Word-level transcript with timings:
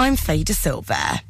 I'm 0.00 0.14
Faye 0.14 0.44
De 0.44 0.54
Silva. 0.54 1.22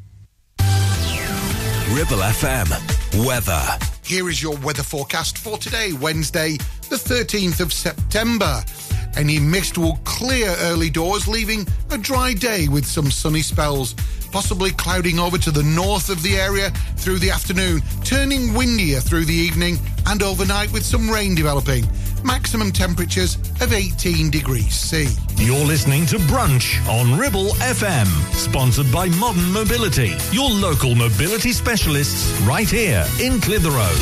Ribble 1.89 2.19
FM. 2.19 3.25
Weather. 3.27 3.65
Here 4.05 4.29
is 4.29 4.43
your 4.43 4.59
weather 4.59 4.83
forecast 4.83 5.39
for 5.39 5.57
today, 5.57 5.95
Wednesday, 5.95 6.59
the 6.91 6.97
13th 6.97 7.61
of 7.61 7.73
September. 7.73 8.63
Any 9.17 9.41
mist 9.41 9.79
will 9.79 9.97
clear 10.05 10.55
early 10.61 10.91
doors, 10.91 11.27
leaving 11.27 11.67
a 11.91 11.97
dry 11.97 12.35
day 12.35 12.69
with 12.69 12.85
some 12.85 13.11
sunny 13.11 13.41
spells, 13.41 13.95
possibly 14.33 14.73
clouding 14.73 15.19
over 15.19 15.39
to 15.39 15.51
the 15.51 15.63
north 15.63 16.11
of 16.11 16.23
the 16.23 16.37
area 16.37 16.69
through 16.99 17.21
the 17.21 17.31
afternoon, 17.31 17.81
turning 18.05 18.53
windier 18.53 19.01
through 19.01 19.25
the 19.25 19.33
evening 19.33 19.79
and 20.09 20.23
overnight 20.23 20.71
with 20.75 20.85
some 20.85 21.09
rain 21.09 21.35
developing. 21.35 21.87
Maximum 22.25 22.73
temperatures 22.73 23.37
of 23.61 23.73
18 23.73 24.31
degrees 24.31 24.75
C. 24.75 25.09
You're 25.37 25.65
listening 25.65 26.07
to 26.07 26.17
Brunch 26.19 26.87
on 26.89 27.19
Ribble 27.19 27.51
FM, 27.61 28.07
sponsored 28.35 28.91
by 28.93 29.09
Modern 29.11 29.53
Mobility, 29.53 30.13
your 30.33 30.51
local 30.51 30.95
mobility 30.95 31.53
specialists 31.53 32.39
right 32.43 32.69
here 32.69 33.07
in 33.21 33.41
Clitheroe. 33.41 33.95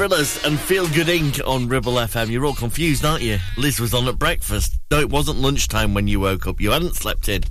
And 0.00 0.58
Feel 0.58 0.88
Good 0.88 1.08
Inc. 1.08 1.46
on 1.46 1.68
Ribble 1.68 1.92
FM. 1.92 2.30
You're 2.30 2.46
all 2.46 2.54
confused, 2.54 3.04
aren't 3.04 3.22
you? 3.22 3.38
Liz 3.58 3.78
was 3.78 3.92
on 3.92 4.08
at 4.08 4.18
breakfast. 4.18 4.78
No, 4.90 4.98
it 4.98 5.10
wasn't 5.10 5.40
lunchtime 5.40 5.92
when 5.92 6.08
you 6.08 6.20
woke 6.20 6.46
up. 6.46 6.58
You 6.58 6.70
hadn't 6.70 6.96
slept 6.96 7.28
in. 7.28 7.42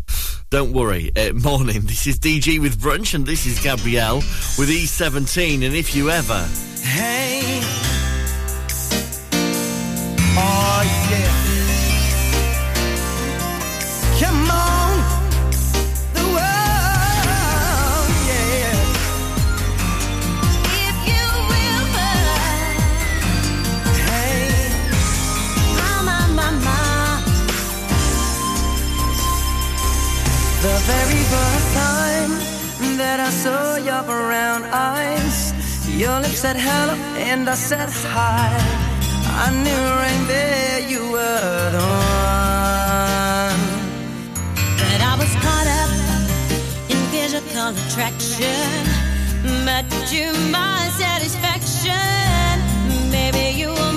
Don't 0.50 0.74
worry. 0.74 1.12
Uh, 1.16 1.34
morning. 1.44 1.82
This 1.82 2.08
is 2.08 2.18
DG 2.18 2.60
with 2.60 2.82
Brunch, 2.82 3.14
and 3.14 3.24
this 3.24 3.46
is 3.46 3.62
Gabrielle 3.62 4.16
with 4.58 4.68
E17. 4.70 5.64
And 5.64 5.76
if 5.76 5.96
you 5.96 6.10
ever. 6.10 6.50
Hey. 6.82 7.79
very 30.94 31.22
first 31.34 31.70
time 31.86 32.32
that 33.02 33.20
I 33.20 33.30
saw 33.44 33.76
your 33.90 34.04
brown 34.12 34.62
eyes, 34.94 35.38
your 36.04 36.18
lips 36.24 36.40
said 36.44 36.58
hello 36.68 36.96
and 37.30 37.48
I 37.48 37.58
said 37.70 37.90
hi. 38.16 38.50
I 39.46 39.48
knew 39.64 39.86
right 40.04 40.24
there 40.34 40.80
you 40.94 41.02
were 41.16 41.66
the 41.76 41.86
one. 42.26 43.62
But 44.82 45.00
I 45.12 45.14
was 45.22 45.32
caught 45.44 45.70
up 45.82 45.92
in 46.94 47.00
physical 47.14 47.70
attraction, 47.84 48.80
but 49.68 49.86
to 50.12 50.24
my 50.58 50.82
satisfaction, 51.04 52.56
maybe 53.16 53.44
you. 53.62 53.89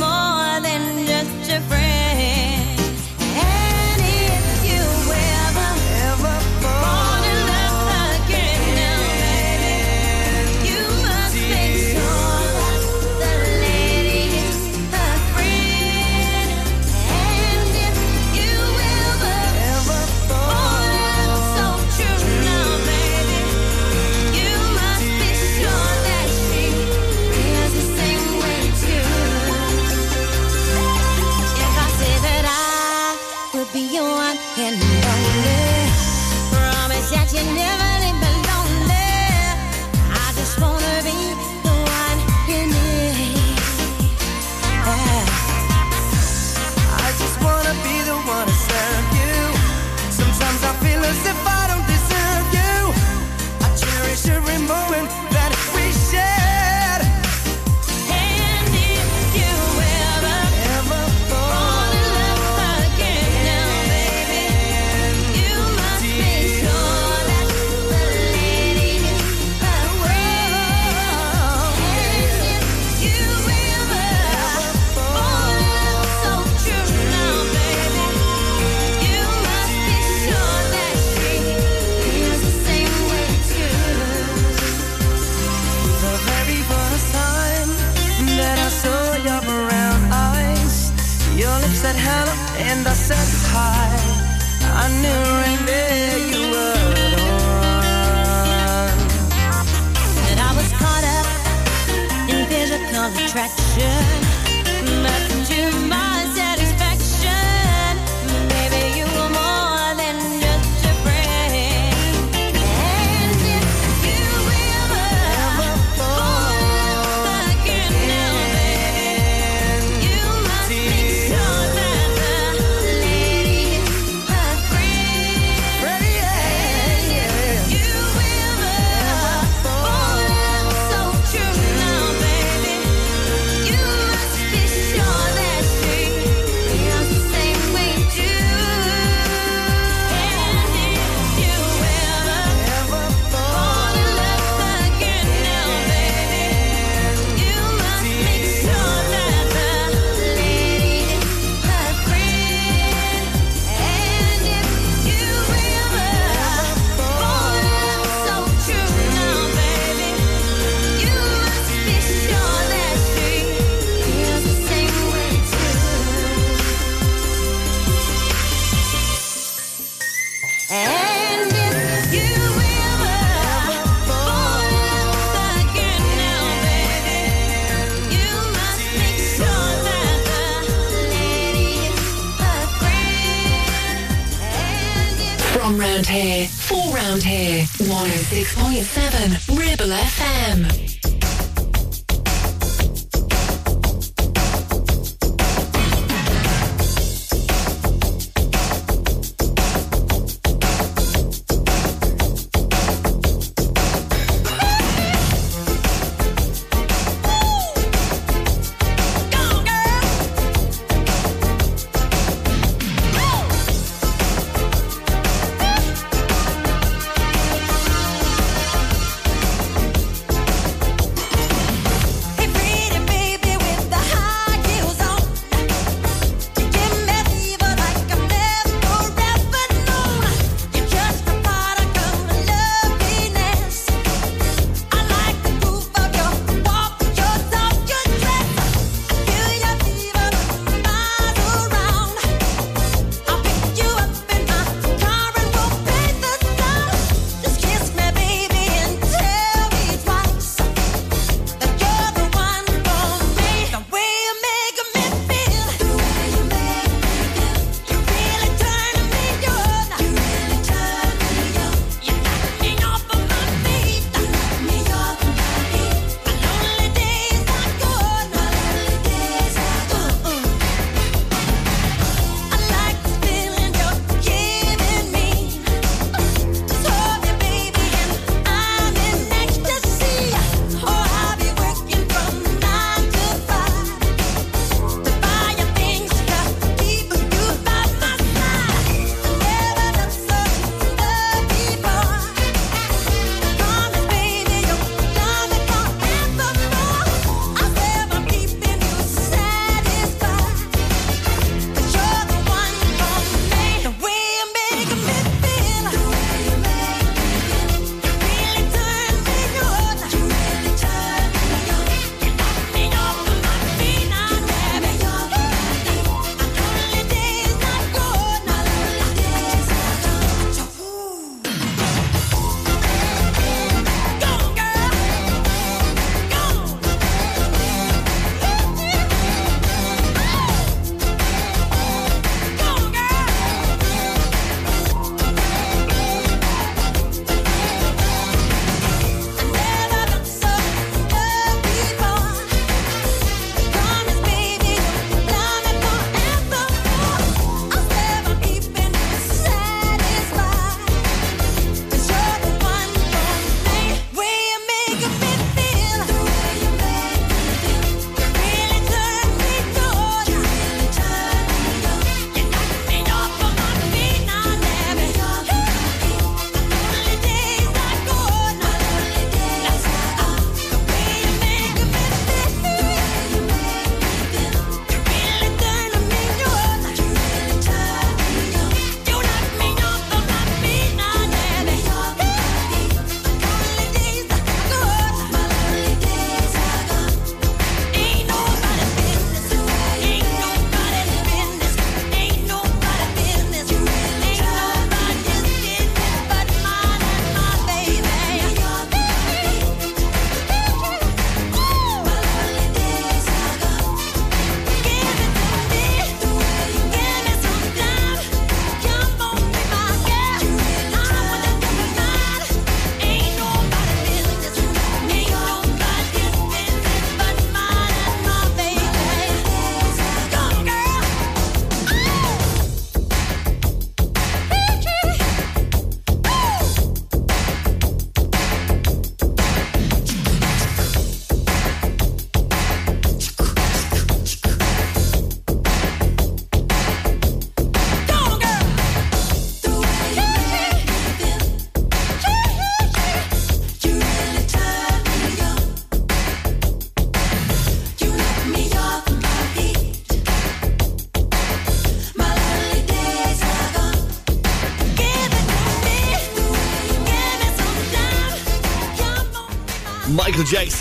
passion 103.75 104.02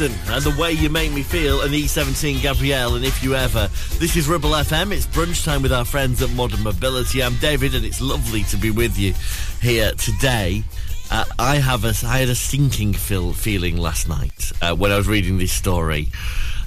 Jackson 0.01 0.33
and 0.33 0.43
the 0.43 0.59
way 0.59 0.71
you 0.71 0.89
make 0.89 1.11
me 1.11 1.21
feel, 1.21 1.61
and 1.61 1.71
E17 1.71 2.41
Gabrielle, 2.41 2.95
and 2.95 3.05
if 3.05 3.23
you 3.23 3.35
ever. 3.35 3.69
This 3.99 4.15
is 4.15 4.27
Ribble 4.27 4.49
FM. 4.51 4.91
It's 4.91 5.05
brunch 5.05 5.45
time 5.45 5.61
with 5.61 5.71
our 5.71 5.85
friends 5.85 6.21
at 6.21 6.31
Modern 6.31 6.63
Mobility. 6.63 7.21
I'm 7.21 7.35
David, 7.35 7.75
and 7.75 7.85
it's 7.85 8.01
lovely 8.01 8.43
to 8.45 8.57
be 8.57 8.71
with 8.71 8.97
you 8.97 9.13
here 9.61 9.91
today. 9.93 10.63
Uh, 11.11 11.25
I 11.37 11.57
have 11.57 11.85
a, 11.85 11.93
I 12.05 12.19
had 12.19 12.29
a 12.29 12.35
sinking 12.35 12.93
feel, 12.93 13.33
feeling 13.33 13.77
last 13.77 14.09
night 14.09 14.51
uh, 14.61 14.75
when 14.75 14.91
I 14.91 14.97
was 14.97 15.07
reading 15.07 15.37
this 15.37 15.51
story. 15.51 16.07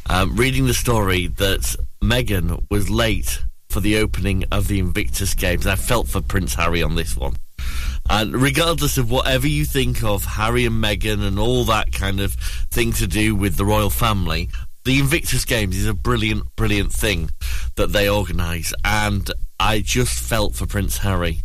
Um, 0.09 0.37
reading 0.37 0.67
the 0.67 0.75
story 0.75 1.27
that 1.27 1.77
Meghan 2.03 2.65
was 2.71 2.89
late 2.89 3.43
for 3.69 3.81
the 3.81 3.99
opening 3.99 4.45
of 4.53 4.69
the 4.69 4.79
Invictus 4.79 5.35
Games. 5.35 5.67
I 5.67 5.75
felt 5.75 6.09
for 6.09 6.21
Prince 6.21 6.55
Harry 6.55 6.83
on 6.83 6.95
this 6.95 7.17
one. 7.17 7.35
And 8.11 8.37
regardless 8.37 8.99
of 8.99 9.11
whatever 9.11 9.49
you 9.49 9.65
think 9.65 10.05
of 10.05 10.25
Harry 10.25 10.67
and 10.67 10.83
Meghan 10.83 11.27
and 11.27 11.39
all 11.39 11.65
that 11.65 11.93
kind 11.93 12.21
of 12.21 12.37
thing 12.75 12.93
to 12.93 13.07
do 13.07 13.37
with 13.37 13.57
the 13.57 13.65
royal 13.65 13.89
family, 13.89 14.51
the 14.85 14.99
Invictus 14.99 15.45
Games 15.45 15.77
is 15.77 15.87
a 15.87 15.95
brilliant, 15.95 16.57
brilliant 16.57 16.93
thing 16.93 17.31
that 17.77 17.93
they 17.93 18.09
organise. 18.09 18.75
And 18.85 19.31
I 19.61 19.79
just 19.79 20.19
felt 20.19 20.57
for 20.57 20.67
Prince 20.67 20.99
Harry 20.99 21.43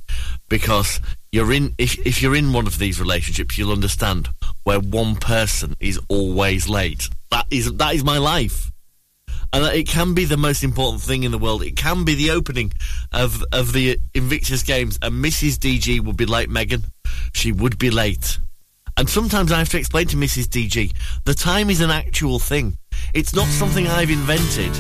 because 0.50 1.00
you're 1.31 1.53
in 1.53 1.75
if, 1.77 2.00
if 2.00 2.24
you're 2.24 2.36
in 2.36 2.51
one 2.51 2.65
of 2.65 2.79
these 2.79 3.00
relationships, 3.00 3.59
you'll 3.59 3.71
understand 3.71 4.29
where 4.63 4.79
one 4.79 5.17
person 5.17 5.75
is 5.79 6.00
always 6.09 6.67
late. 6.67 7.07
That 7.29 7.45
is 7.51 7.71
that 7.74 7.93
is 7.93 8.03
my 8.03 8.17
life 8.17 8.71
and 9.53 9.63
it 9.65 9.88
can 9.88 10.13
be 10.13 10.25
the 10.25 10.38
most 10.38 10.63
important 10.63 11.01
thing 11.03 11.24
in 11.24 11.31
the 11.31 11.38
world. 11.38 11.63
It 11.63 11.75
can 11.75 12.05
be 12.05 12.15
the 12.15 12.31
opening 12.31 12.74
of 13.12 13.43
of 13.51 13.74
the 13.74 14.00
Invictus 14.15 14.63
Games, 14.63 14.98
and 15.01 15.24
Mrs. 15.24 15.57
DG 15.57 16.01
would 16.01 16.17
be 16.17 16.25
like 16.25 16.50
Meghan, 16.50 16.86
She 17.33 17.51
would 17.51 17.77
be 17.77 17.89
late. 17.91 18.39
And 19.00 19.10
sometimes 19.10 19.53
I 19.53 19.60
have 19.60 19.70
to 19.70 19.77
explain 19.77 20.08
to 20.08 20.18
Mrs. 20.18 20.48
DG 20.48 20.91
the 21.24 21.34
time 21.34 21.70
is 21.70 21.79
an 21.79 21.89
actual 21.89 22.38
thing. 22.38 22.77
It's 23.13 23.34
not 23.34 23.48
something 23.48 23.88
I've 23.88 24.10
invented. 24.10 24.75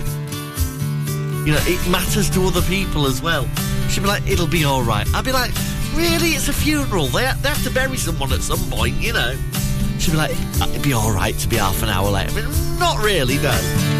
You 1.47 1.53
know, 1.53 1.61
it 1.61 1.89
matters 1.89 2.29
to 2.31 2.43
other 2.43 2.61
people 2.63 3.05
as 3.05 3.21
well. 3.21 3.47
She'd 3.87 4.01
be 4.01 4.07
like, 4.07 4.27
it'll 4.27 4.45
be 4.45 4.65
all 4.65 4.83
right. 4.83 5.07
I'd 5.15 5.23
be 5.23 5.31
like, 5.31 5.53
really? 5.95 6.31
It's 6.31 6.49
a 6.49 6.53
funeral. 6.53 7.05
They, 7.05 7.31
they 7.41 7.47
have 7.47 7.63
to 7.63 7.71
bury 7.71 7.95
someone 7.95 8.33
at 8.33 8.41
some 8.41 8.59
point, 8.69 8.97
you 8.97 9.13
know. 9.13 9.37
She'd 9.99 10.11
be 10.11 10.17
like, 10.17 10.31
it'd 10.31 10.83
be 10.83 10.91
all 10.91 11.13
right 11.13 11.35
to 11.35 11.47
be 11.47 11.55
half 11.55 11.81
an 11.81 11.87
hour 11.87 12.09
late. 12.09 12.29
I 12.29 12.33
mean, 12.33 12.77
not 12.77 13.01
really, 13.01 13.37
no. 13.37 13.98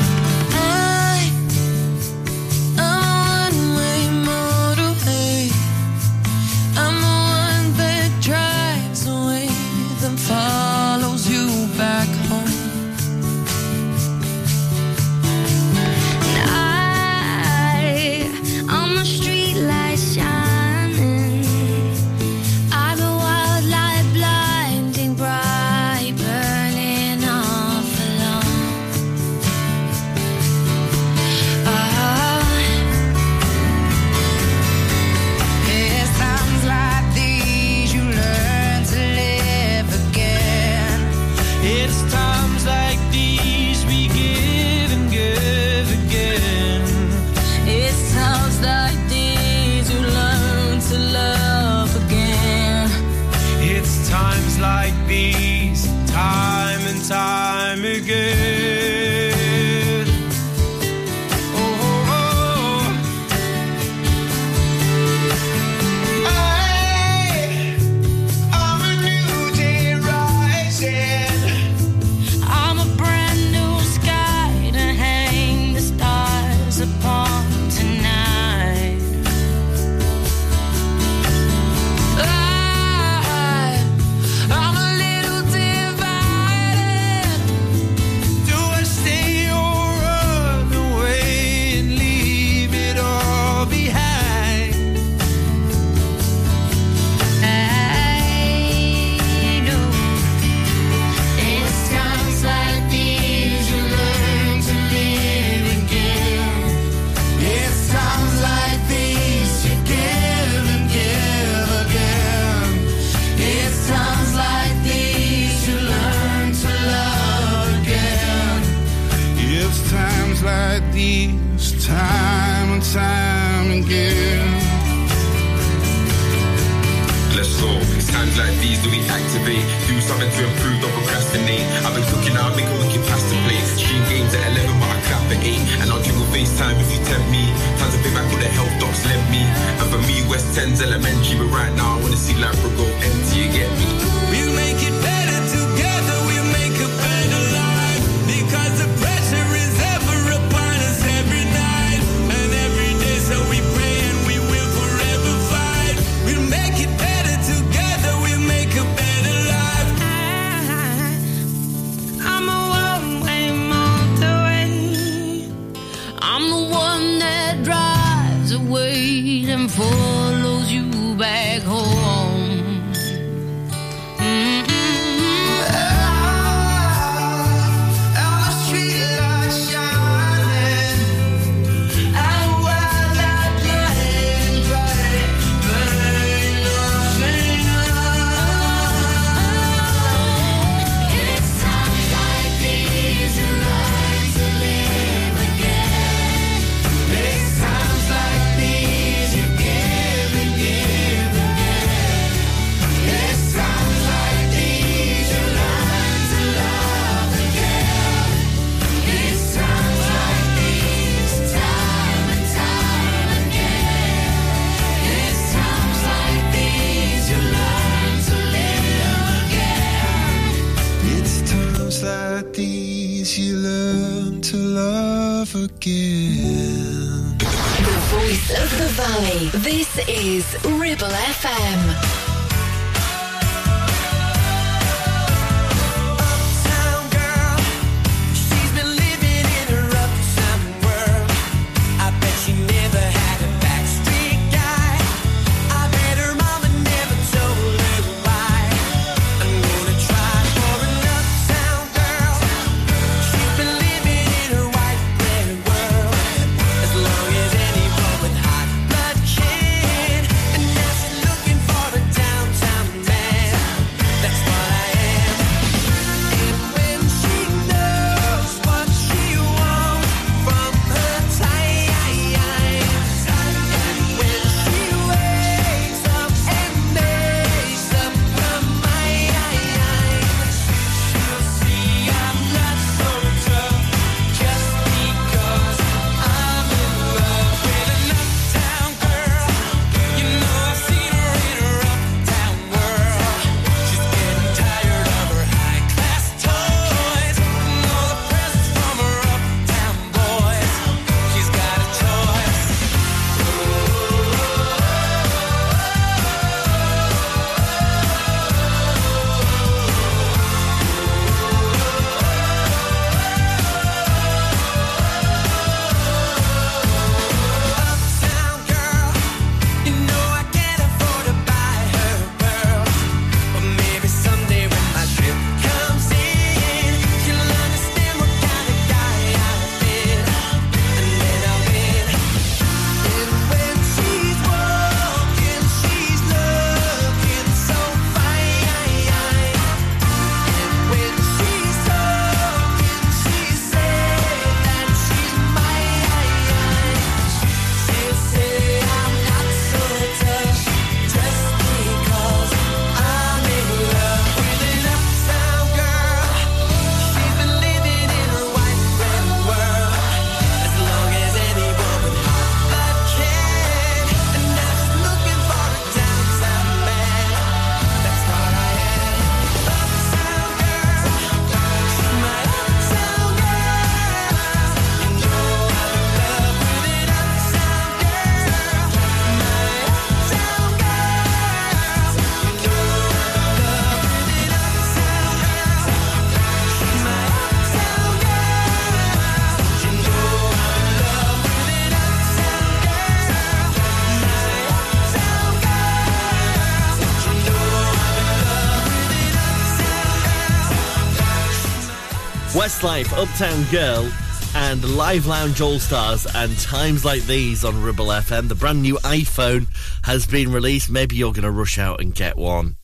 Westlife, 402.70 403.12
Uptown 403.18 403.64
Girl, 403.72 404.12
and 404.54 404.96
Live 404.96 405.26
Lounge 405.26 405.60
All 405.60 405.80
Stars, 405.80 406.28
and 406.36 406.56
times 406.60 407.04
like 407.04 407.24
these 407.24 407.66
on 407.66 407.82
Ribble 407.82 408.06
FM. 408.06 408.48
The 408.48 408.54
brand 408.54 408.84
new 408.84 408.98
iPhone 408.98 409.66
has 410.04 410.28
been 410.28 410.52
released. 410.52 410.88
Maybe 410.88 411.16
you're 411.16 411.34
going 411.34 411.46
to 411.46 411.52
rush 411.52 411.80
out 411.80 412.00
and 412.00 412.14
get 412.14 412.38
one. 412.38 412.76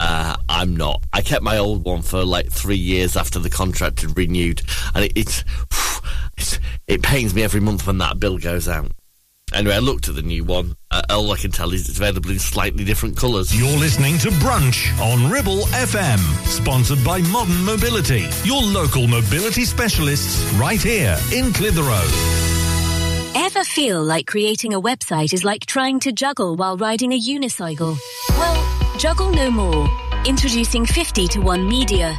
Uh, 0.00 0.34
I'm 0.48 0.76
not. 0.76 1.04
I 1.12 1.22
kept 1.22 1.44
my 1.44 1.56
old 1.56 1.84
one 1.84 2.02
for 2.02 2.24
like 2.24 2.50
three 2.50 2.76
years 2.76 3.16
after 3.16 3.38
the 3.38 3.48
contract 3.48 4.00
had 4.00 4.18
renewed, 4.18 4.60
and 4.92 5.04
it, 5.04 5.12
it's, 5.14 5.44
it's 6.36 6.58
it 6.88 7.04
pains 7.04 7.32
me 7.32 7.44
every 7.44 7.60
month 7.60 7.86
when 7.86 7.98
that 7.98 8.18
bill 8.18 8.38
goes 8.38 8.66
out. 8.66 8.90
Anyway, 9.54 9.76
I 9.76 9.78
looked 9.78 10.08
at 10.08 10.16
the 10.16 10.22
new 10.22 10.42
one. 10.42 10.74
Uh, 10.98 11.02
all 11.10 11.30
I 11.30 11.36
can 11.36 11.52
tell 11.52 11.72
is 11.72 11.88
it's 11.88 11.98
available 11.98 12.30
in 12.30 12.40
slightly 12.40 12.82
different 12.82 13.16
colours. 13.16 13.54
You're 13.56 13.78
listening 13.78 14.18
to 14.18 14.30
Brunch 14.30 14.90
on 15.00 15.30
Ribble 15.30 15.62
FM, 15.66 16.18
sponsored 16.44 17.04
by 17.04 17.20
Modern 17.30 17.62
Mobility, 17.64 18.26
your 18.42 18.60
local 18.62 19.06
mobility 19.06 19.64
specialists 19.64 20.42
right 20.54 20.82
here 20.82 21.16
in 21.32 21.52
Clitheroe. 21.52 22.08
Ever 23.36 23.62
feel 23.62 24.02
like 24.02 24.26
creating 24.26 24.74
a 24.74 24.80
website 24.80 25.32
is 25.32 25.44
like 25.44 25.66
trying 25.66 26.00
to 26.00 26.10
juggle 26.10 26.56
while 26.56 26.76
riding 26.76 27.12
a 27.12 27.20
unicycle? 27.20 27.96
Well, 28.30 28.98
juggle 28.98 29.30
no 29.30 29.52
more. 29.52 29.88
Introducing 30.26 30.84
50 30.84 31.28
to 31.28 31.40
1 31.40 31.68
Media. 31.68 32.18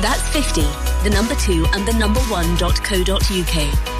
That's 0.00 0.26
50, 0.30 0.62
the 1.04 1.10
number 1.10 1.34
2 1.34 1.66
and 1.74 1.86
the 1.86 1.92
number 1.92 2.20
1.co.uk. 2.20 3.99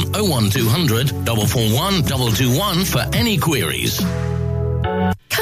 01200 0.13 1.09
441 1.25 2.03
221 2.03 2.85
for 2.85 3.01
any 3.13 3.37
queries. 3.37 4.01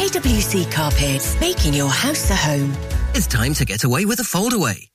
KWC 0.00 0.72
Carpets, 0.72 1.38
making 1.40 1.74
your 1.74 1.90
house 1.90 2.30
a 2.30 2.34
home. 2.34 2.72
It's 3.14 3.26
time 3.26 3.52
to 3.52 3.66
get 3.66 3.84
away 3.84 4.06
with 4.06 4.18
a 4.20 4.22
foldaway. 4.22 4.89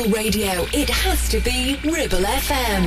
Local 0.00 0.12
radio, 0.12 0.66
it 0.72 0.88
has 0.88 1.28
to 1.28 1.40
be 1.40 1.78
Ribble 1.84 2.18
FM. 2.18 2.84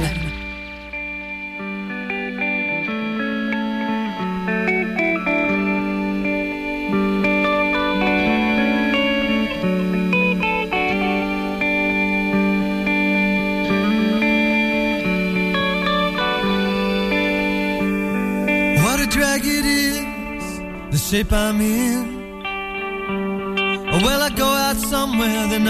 What 18.83 18.99
a 18.99 19.07
drag 19.07 19.41
it 19.45 19.65
is, 19.65 20.59
the 20.91 20.97
shape 20.97 21.31
I'm 21.31 21.61
in. 21.61 22.12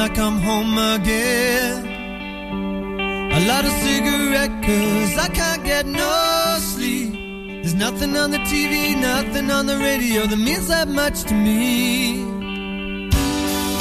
I 0.04 0.10
come 0.10 0.40
home 0.42 0.78
again. 0.78 1.88
I 3.32 3.40
light 3.48 3.64
a 3.64 3.74
cigarette, 3.86 4.52
cause 4.62 5.18
I 5.18 5.30
can't 5.30 5.64
get 5.64 5.86
no 5.86 6.58
sleep. 6.60 7.14
There's 7.62 7.74
nothing 7.74 8.18
on 8.18 8.32
the 8.32 8.40
TV, 8.40 9.00
nothing 9.00 9.50
on 9.50 9.66
the 9.66 9.78
radio 9.78 10.26
that 10.26 10.36
means 10.36 10.68
that 10.68 10.90
much 10.90 11.24
to 11.30 11.34
me. 11.34 12.22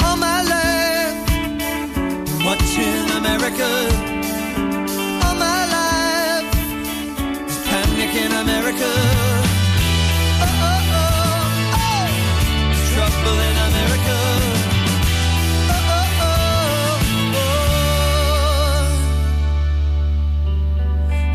All 0.05 0.15
my 0.15 0.39
life, 0.55 1.19
watching 2.47 3.05
America. 3.19 3.69
All 5.23 5.35
my 5.47 5.61
life, 5.77 6.47
panic 7.65 8.15
in 8.23 8.31
America. 8.31 9.42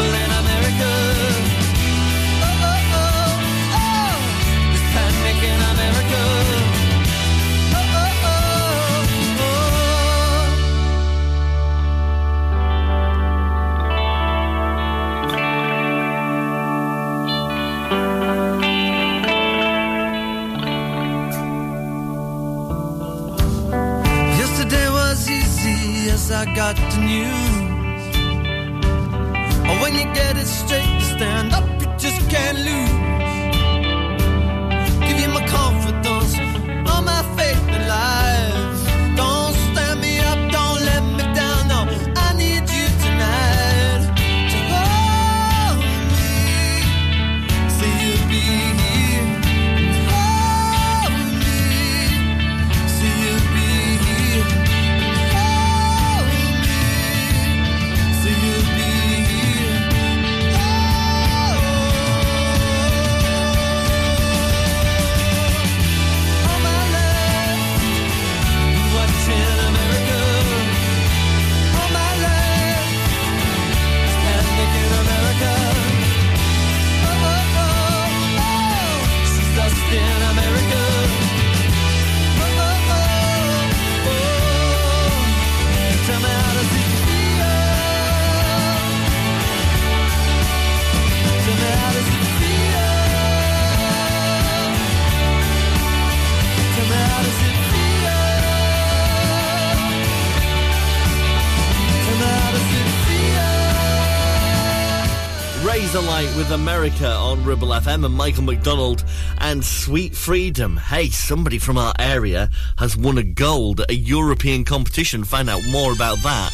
There's 0.00 0.29
FM 107.90 108.06
and 108.06 108.14
Michael 108.14 108.44
McDonald 108.44 109.04
and 109.38 109.64
Sweet 109.64 110.14
Freedom. 110.14 110.76
Hey, 110.76 111.08
somebody 111.08 111.58
from 111.58 111.76
our 111.76 111.92
area 111.98 112.48
has 112.78 112.96
won 112.96 113.18
a 113.18 113.24
gold 113.24 113.80
at 113.80 113.90
a 113.90 113.94
European 113.94 114.64
competition. 114.64 115.24
Find 115.24 115.50
out 115.50 115.62
more 115.68 115.92
about 115.92 116.18
that 116.18 116.52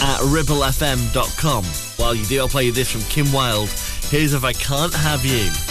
at 0.00 0.18
ribblefm.com. 0.20 1.64
While 1.96 2.14
you 2.16 2.24
do, 2.26 2.40
I'll 2.40 2.48
play 2.48 2.64
you 2.64 2.72
this 2.72 2.90
from 2.90 3.02
Kim 3.02 3.32
Wilde. 3.32 3.68
Here's 4.10 4.34
If 4.34 4.42
I 4.42 4.52
Can't 4.52 4.92
Have 4.92 5.24
You. 5.24 5.61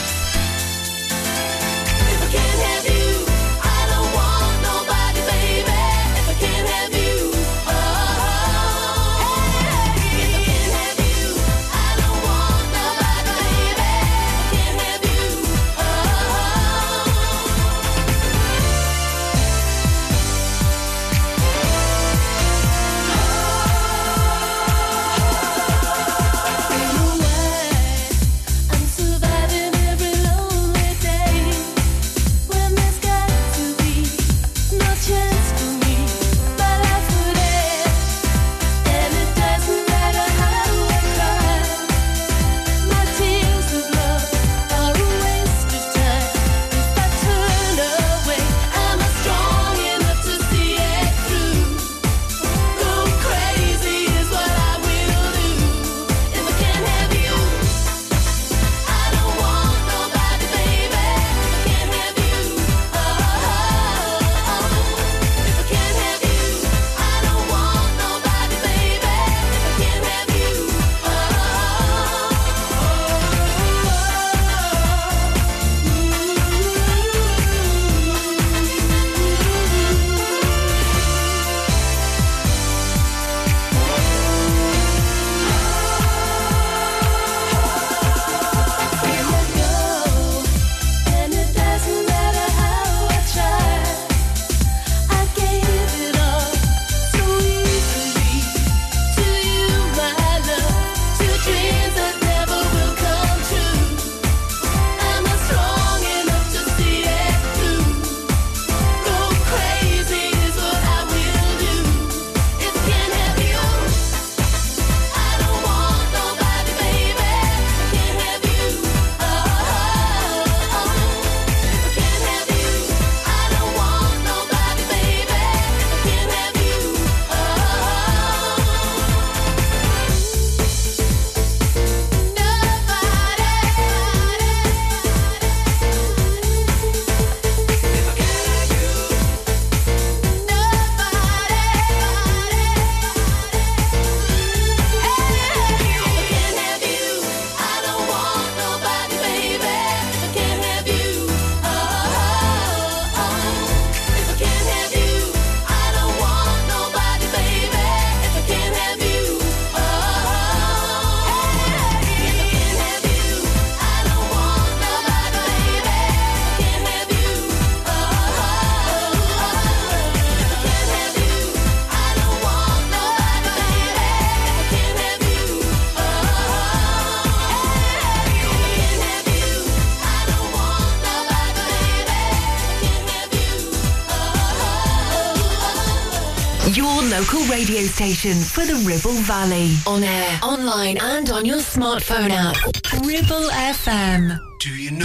For 188.14 188.66
the 188.66 188.76
Ribble 188.86 189.22
Valley. 189.24 189.72
On 189.88 190.04
air, 190.04 190.40
online, 190.44 190.98
and 190.98 191.30
on 191.30 191.46
your 191.46 191.60
smartphone 191.60 192.30
app. 192.30 192.58
Ribble 193.06 193.50
FM. 193.50 194.38
Do 194.60 194.70
you 194.70 194.92
know 194.92 195.01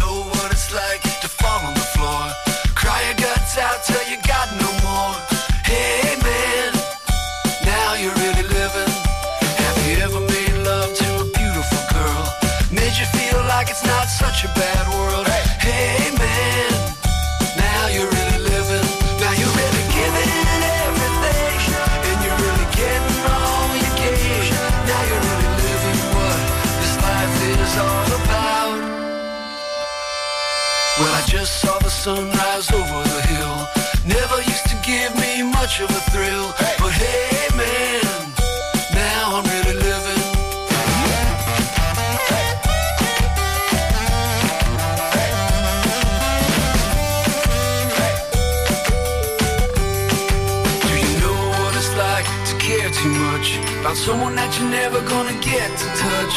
someone 54.06 54.36
that 54.36 54.54
you're 54.56 54.70
never 54.70 55.00
gonna 55.02 55.34
get 55.42 55.66
to 55.66 55.86
touch? 55.98 56.34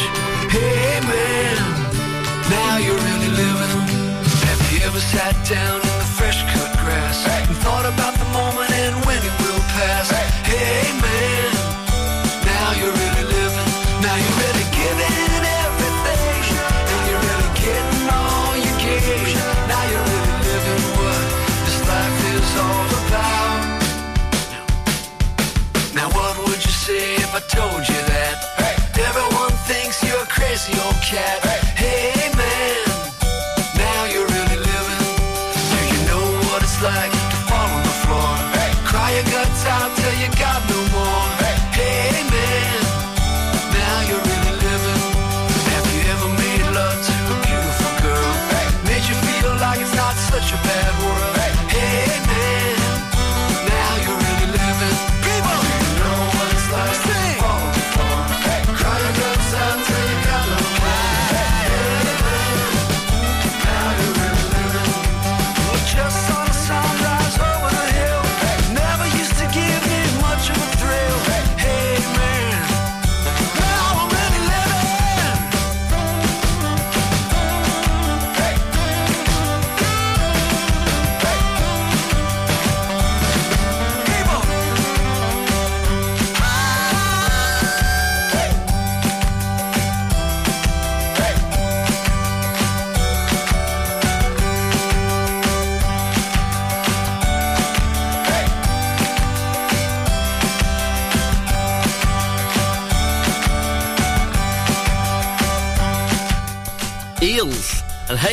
Hey, 0.49 0.97
man, 1.05 1.53
now 2.49 2.81
you're 2.81 2.97
really 2.97 3.29
living. 3.29 3.85
Have 4.49 4.61
you 4.73 4.79
ever 4.89 4.97
sat 4.97 5.37
down 5.45 5.77
in 5.77 5.93
the 6.01 6.09
fresh 6.17 6.41
cut 6.49 6.71
grass 6.81 7.29
and 7.29 7.55
thought 7.61 7.85
about 7.85 8.17
the 8.17 8.25
moment 8.33 8.71
and 8.73 8.95
when 9.05 9.21
it 9.21 9.35
will 9.45 9.61
pass? 9.77 10.09
Hey 10.49 10.81
man, 10.97 11.38
crazy 31.09 31.48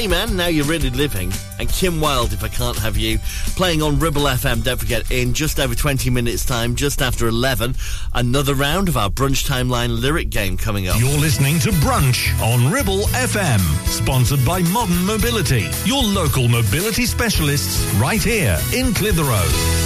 Man, 0.08 0.36
now 0.36 0.46
you're 0.46 0.66
really 0.66 0.90
living. 0.90 1.32
And 1.58 1.68
Kim 1.68 2.00
Wilde, 2.00 2.32
if 2.32 2.44
I 2.44 2.48
can't 2.48 2.78
have 2.78 2.96
you, 2.96 3.18
playing 3.56 3.82
on 3.82 3.98
Ribble 3.98 4.22
FM. 4.22 4.62
Don't 4.62 4.78
forget, 4.78 5.10
in 5.10 5.34
just 5.34 5.58
over 5.58 5.74
20 5.74 6.10
minutes' 6.10 6.44
time, 6.44 6.76
just 6.76 7.02
after 7.02 7.26
11, 7.26 7.74
another 8.14 8.54
round 8.54 8.88
of 8.88 8.96
our 8.96 9.10
Brunch 9.10 9.48
Timeline 9.48 10.00
lyric 10.00 10.30
game 10.30 10.56
coming 10.56 10.86
up. 10.86 11.00
You're 11.00 11.18
listening 11.18 11.58
to 11.60 11.70
Brunch 11.70 12.40
on 12.40 12.72
Ribble 12.72 13.02
FM, 13.14 13.60
sponsored 13.88 14.44
by 14.44 14.62
Modern 14.62 15.04
Mobility, 15.04 15.68
your 15.84 16.02
local 16.02 16.46
mobility 16.46 17.06
specialists 17.06 17.84
right 17.94 18.22
here 18.22 18.58
in 18.72 18.94
Clitheroe. 18.94 19.85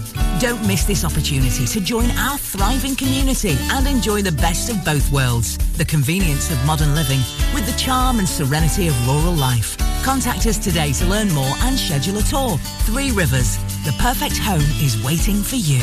Don't 0.39 0.65
miss 0.67 0.85
this 0.85 1.03
opportunity 1.05 1.65
to 1.65 1.81
join 1.81 2.09
our 2.11 2.37
thriving 2.37 2.95
community 2.95 3.55
and 3.71 3.87
enjoy 3.87 4.21
the 4.21 4.31
best 4.31 4.69
of 4.69 4.83
both 4.83 5.11
worlds. 5.11 5.57
The 5.77 5.85
convenience 5.85 6.51
of 6.51 6.65
modern 6.65 6.95
living 6.95 7.19
with 7.53 7.65
the 7.65 7.77
charm 7.77 8.19
and 8.19 8.27
serenity 8.27 8.87
of 8.87 9.07
rural 9.07 9.33
life. 9.33 9.77
Contact 10.03 10.45
us 10.47 10.57
today 10.57 10.93
to 10.93 11.05
learn 11.05 11.31
more 11.33 11.55
and 11.61 11.77
schedule 11.77 12.17
a 12.17 12.23
tour. 12.23 12.57
Three 12.85 13.11
Rivers, 13.11 13.57
the 13.85 13.95
perfect 13.99 14.37
home 14.37 14.65
is 14.81 15.01
waiting 15.03 15.43
for 15.43 15.57
you. 15.57 15.81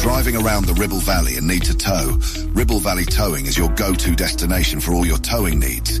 Driving 0.00 0.36
around 0.36 0.64
the 0.64 0.74
Ribble 0.74 1.00
Valley 1.00 1.36
and 1.36 1.46
need 1.46 1.62
to 1.64 1.76
tow? 1.76 2.18
Ribble 2.52 2.78
Valley 2.78 3.04
Towing 3.04 3.46
is 3.46 3.58
your 3.58 3.68
go-to 3.70 4.16
destination 4.16 4.80
for 4.80 4.94
all 4.94 5.04
your 5.04 5.18
towing 5.18 5.58
needs. 5.58 6.00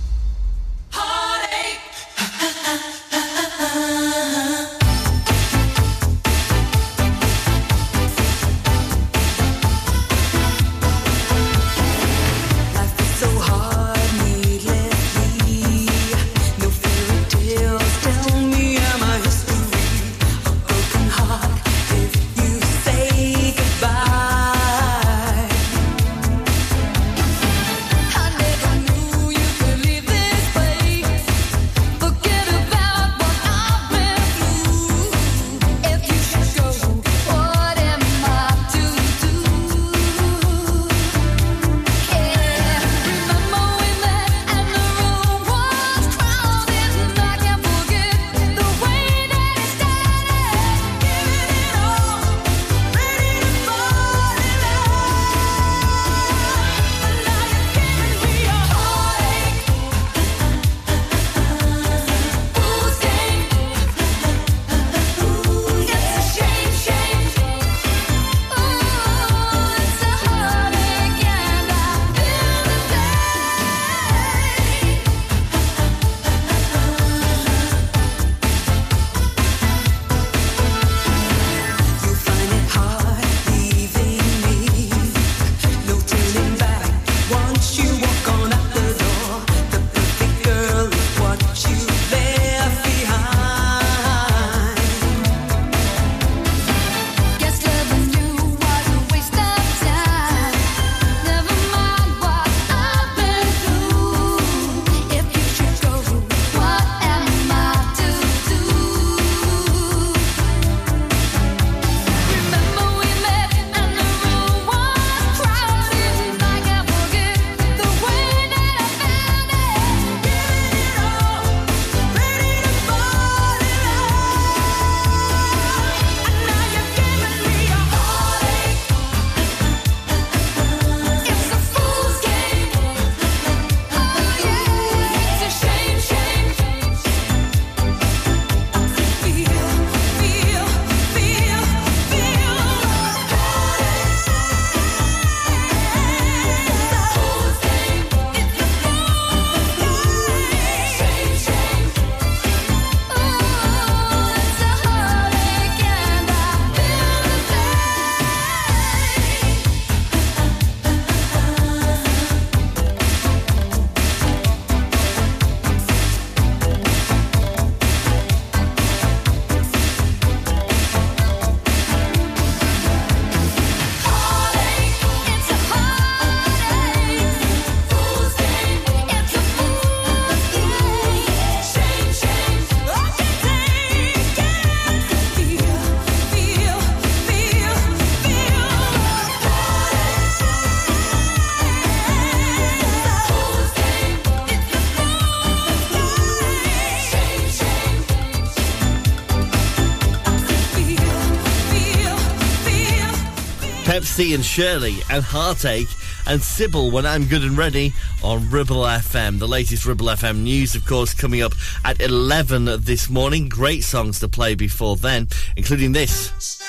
And 204.21 204.45
Shirley 204.45 204.97
and 205.09 205.23
Heartache 205.23 205.87
and 206.27 206.39
Sybil 206.43 206.91
when 206.91 207.07
I'm 207.07 207.25
good 207.25 207.41
and 207.41 207.57
ready 207.57 207.91
on 208.23 208.51
Ribble 208.51 208.83
FM. 208.83 209.39
The 209.39 209.47
latest 209.47 209.83
Ribble 209.83 210.05
FM 210.05 210.43
news, 210.43 210.75
of 210.75 210.85
course, 210.85 211.11
coming 211.15 211.41
up 211.41 211.53
at 211.83 211.99
11 211.99 212.65
this 212.83 213.09
morning. 213.09 213.49
Great 213.49 213.83
songs 213.83 214.19
to 214.19 214.27
play 214.27 214.53
before 214.53 214.95
then, 214.95 215.27
including 215.57 215.93
this 215.93 216.61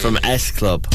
from 0.00 0.18
S 0.24 0.50
Club. 0.50 0.86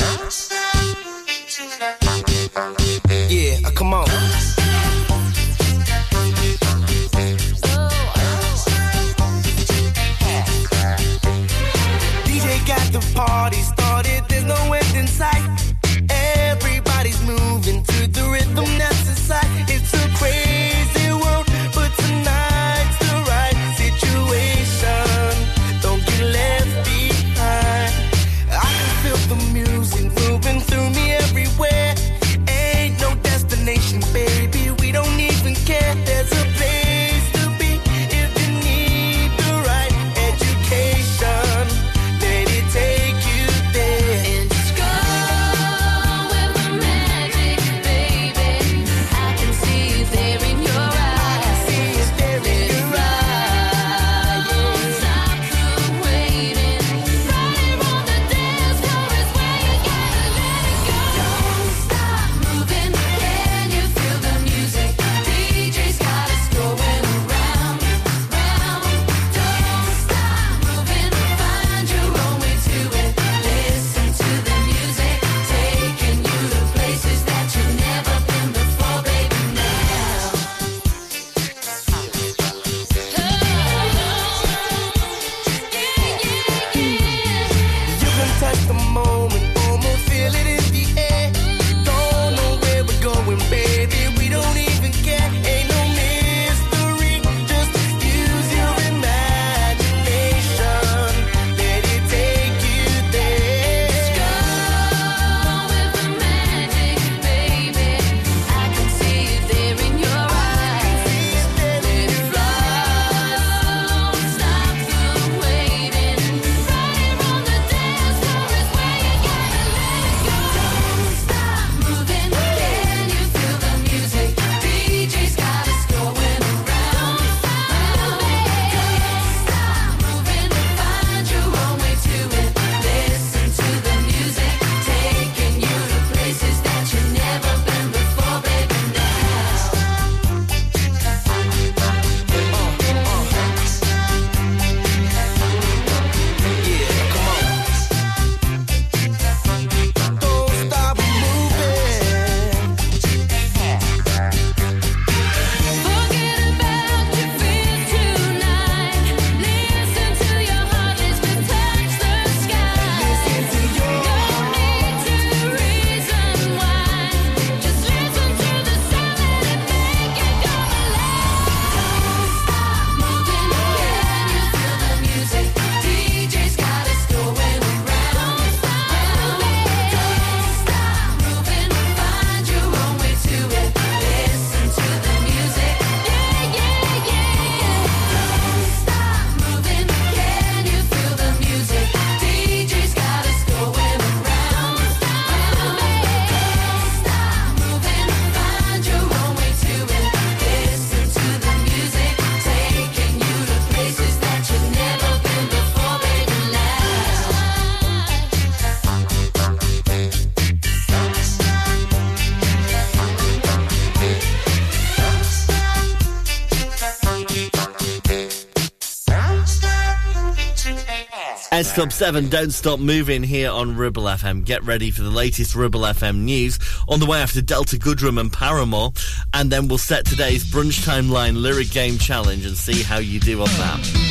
Club 221.74 221.93
7, 221.93 222.28
Don't 222.28 222.51
Stop 222.51 222.80
Moving 222.80 223.24
here 223.24 223.49
on 223.49 223.78
Ribble 223.78 224.03
FM. 224.03 224.43
Get 224.43 224.61
ready 224.63 224.91
for 224.91 225.03
the 225.03 225.09
latest 225.09 225.55
Ribble 225.55 225.82
FM 225.82 226.24
news 226.24 226.59
on 226.89 226.99
the 226.99 227.05
way 227.05 227.22
after 227.22 227.41
Delta 227.41 227.78
Goodrem 227.78 228.19
and 228.19 228.32
Paramore. 228.32 228.91
And 229.34 229.49
then 229.49 229.69
we'll 229.69 229.78
set 229.78 230.05
today's 230.05 230.43
Brunch 230.43 230.84
Time 230.84 231.09
Line 231.09 231.41
Lyric 231.41 231.72
Game 231.72 231.97
Challenge 231.97 232.45
and 232.45 232.57
see 232.57 232.84
how 232.84 232.97
you 232.97 233.22
do 233.22 233.39
on 233.41 233.47
that. 233.47 234.11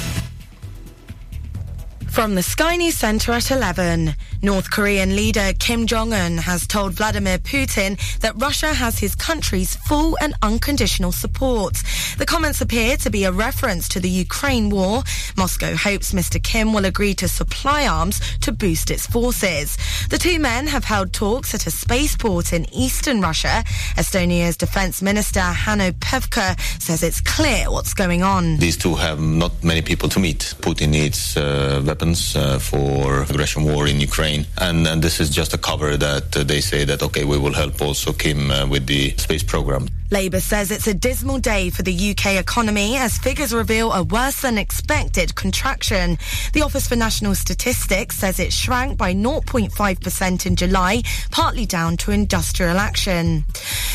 From 2.11 2.35
the 2.35 2.43
Sky 2.43 2.75
News 2.75 2.95
Center 2.95 3.31
at 3.31 3.51
11, 3.51 4.13
North 4.41 4.69
Korean 4.69 5.15
leader 5.15 5.53
Kim 5.59 5.87
Jong-un 5.87 6.39
has 6.39 6.67
told 6.67 6.91
Vladimir 6.91 7.37
Putin 7.37 7.97
that 8.19 8.33
Russia 8.35 8.73
has 8.73 8.99
his 8.99 9.15
country's 9.15 9.77
full 9.77 10.17
and 10.21 10.33
unconditional 10.41 11.13
support. 11.13 11.81
The 12.17 12.25
comments 12.25 12.59
appear 12.59 12.97
to 12.97 13.09
be 13.09 13.23
a 13.23 13.31
reference 13.31 13.87
to 13.89 14.01
the 14.01 14.09
Ukraine 14.09 14.69
war. 14.69 15.03
Moscow 15.37 15.73
hopes 15.73 16.11
Mr. 16.11 16.43
Kim 16.43 16.73
will 16.73 16.83
agree 16.83 17.13
to 17.13 17.29
supply 17.29 17.87
arms 17.87 18.19
to 18.39 18.51
boost 18.51 18.91
its 18.91 19.07
forces. 19.07 19.77
The 20.09 20.17
two 20.17 20.37
men 20.37 20.67
have 20.67 20.83
held 20.83 21.13
talks 21.13 21.53
at 21.55 21.65
a 21.65 21.71
spaceport 21.71 22.51
in 22.51 22.71
eastern 22.73 23.21
Russia. 23.21 23.63
Estonia's 23.97 24.57
defense 24.57 25.01
minister 25.01 25.39
Hanno 25.39 25.91
Pevkur 25.91 26.59
says 26.81 27.03
it's 27.03 27.21
clear 27.21 27.71
what's 27.71 27.93
going 27.93 28.21
on. 28.21 28.57
These 28.57 28.77
two 28.77 28.95
have 28.95 29.21
not 29.21 29.63
many 29.63 29.81
people 29.81 30.09
to 30.09 30.19
meet. 30.19 30.53
Putin 30.59 30.89
needs 30.89 31.37
uh, 31.37 31.81
weapons 31.85 32.00
uh, 32.01 32.57
for 32.57 33.21
aggression 33.29 33.63
war 33.63 33.87
in 33.87 33.99
Ukraine, 33.99 34.45
and, 34.57 34.87
and 34.87 35.01
this 35.01 35.19
is 35.19 35.29
just 35.29 35.53
a 35.53 35.57
cover 35.57 35.97
that 35.97 36.35
uh, 36.35 36.43
they 36.43 36.59
say 36.59 36.83
that 36.85 37.03
okay, 37.03 37.23
we 37.23 37.37
will 37.37 37.53
help 37.53 37.79
also 37.81 38.11
Kim 38.11 38.49
uh, 38.49 38.65
with 38.65 38.87
the 38.87 39.11
space 39.17 39.43
program. 39.43 39.87
Labour 40.11 40.41
says 40.41 40.71
it's 40.71 40.87
a 40.87 40.93
dismal 40.93 41.39
day 41.39 41.69
for 41.69 41.83
the 41.83 42.11
UK 42.11 42.35
economy 42.35 42.97
as 42.97 43.17
figures 43.17 43.53
reveal 43.53 43.93
a 43.93 44.03
worse 44.03 44.41
than 44.41 44.57
expected 44.57 45.33
contraction. 45.35 46.17
The 46.51 46.63
Office 46.63 46.85
for 46.85 46.97
National 46.97 47.33
Statistics 47.33 48.17
says 48.17 48.37
it 48.37 48.51
shrank 48.51 48.97
by 48.97 49.13
0.5% 49.13 50.45
in 50.45 50.57
July, 50.57 51.03
partly 51.31 51.65
down 51.65 51.95
to 51.97 52.11
industrial 52.11 52.77
action. 52.77 53.45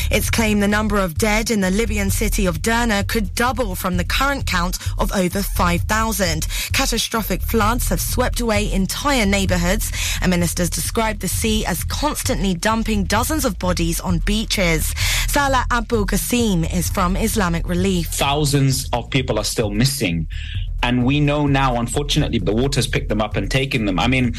It's 0.09 0.31
claimed 0.31 0.63
the 0.63 0.67
number 0.67 0.97
of 0.97 1.19
dead 1.19 1.51
in 1.51 1.61
the 1.61 1.69
Libyan 1.69 2.09
city 2.09 2.47
of 2.47 2.63
Derna 2.63 3.07
could 3.07 3.35
double 3.35 3.75
from 3.75 3.97
the 3.97 4.03
current 4.03 4.47
count 4.47 4.79
of 4.97 5.11
over 5.11 5.43
5,000. 5.43 6.47
Catastrophic 6.73 7.43
floods 7.43 7.89
have 7.89 8.01
swept 8.01 8.39
away 8.39 8.71
entire 8.71 9.25
neighbourhoods 9.27 9.91
and 10.21 10.31
ministers 10.31 10.71
described 10.71 11.21
the 11.21 11.27
sea 11.27 11.63
as 11.65 11.83
constantly 11.83 12.55
dumping 12.55 13.03
dozens 13.03 13.45
of 13.45 13.59
bodies 13.59 13.99
on 13.99 14.17
beaches. 14.19 14.95
Salah 15.27 15.65
Abu 15.69 16.05
Qasim 16.05 16.65
is 16.73 16.89
from 16.89 17.15
Islamic 17.15 17.67
Relief. 17.67 18.07
thousands 18.07 18.89
of 18.93 19.09
people 19.09 19.37
are 19.37 19.43
still 19.43 19.69
missing. 19.69 20.27
And 20.87 21.03
we 21.03 21.19
know 21.19 21.47
now, 21.47 21.81
unfortunately, 21.81 22.39
the 22.39 22.53
water's 22.53 22.87
picked 22.87 23.09
them 23.09 23.21
up 23.21 23.35
and 23.35 23.51
taken 23.51 23.83
them. 23.83 23.99
I 23.99 24.07
mean, 24.07 24.33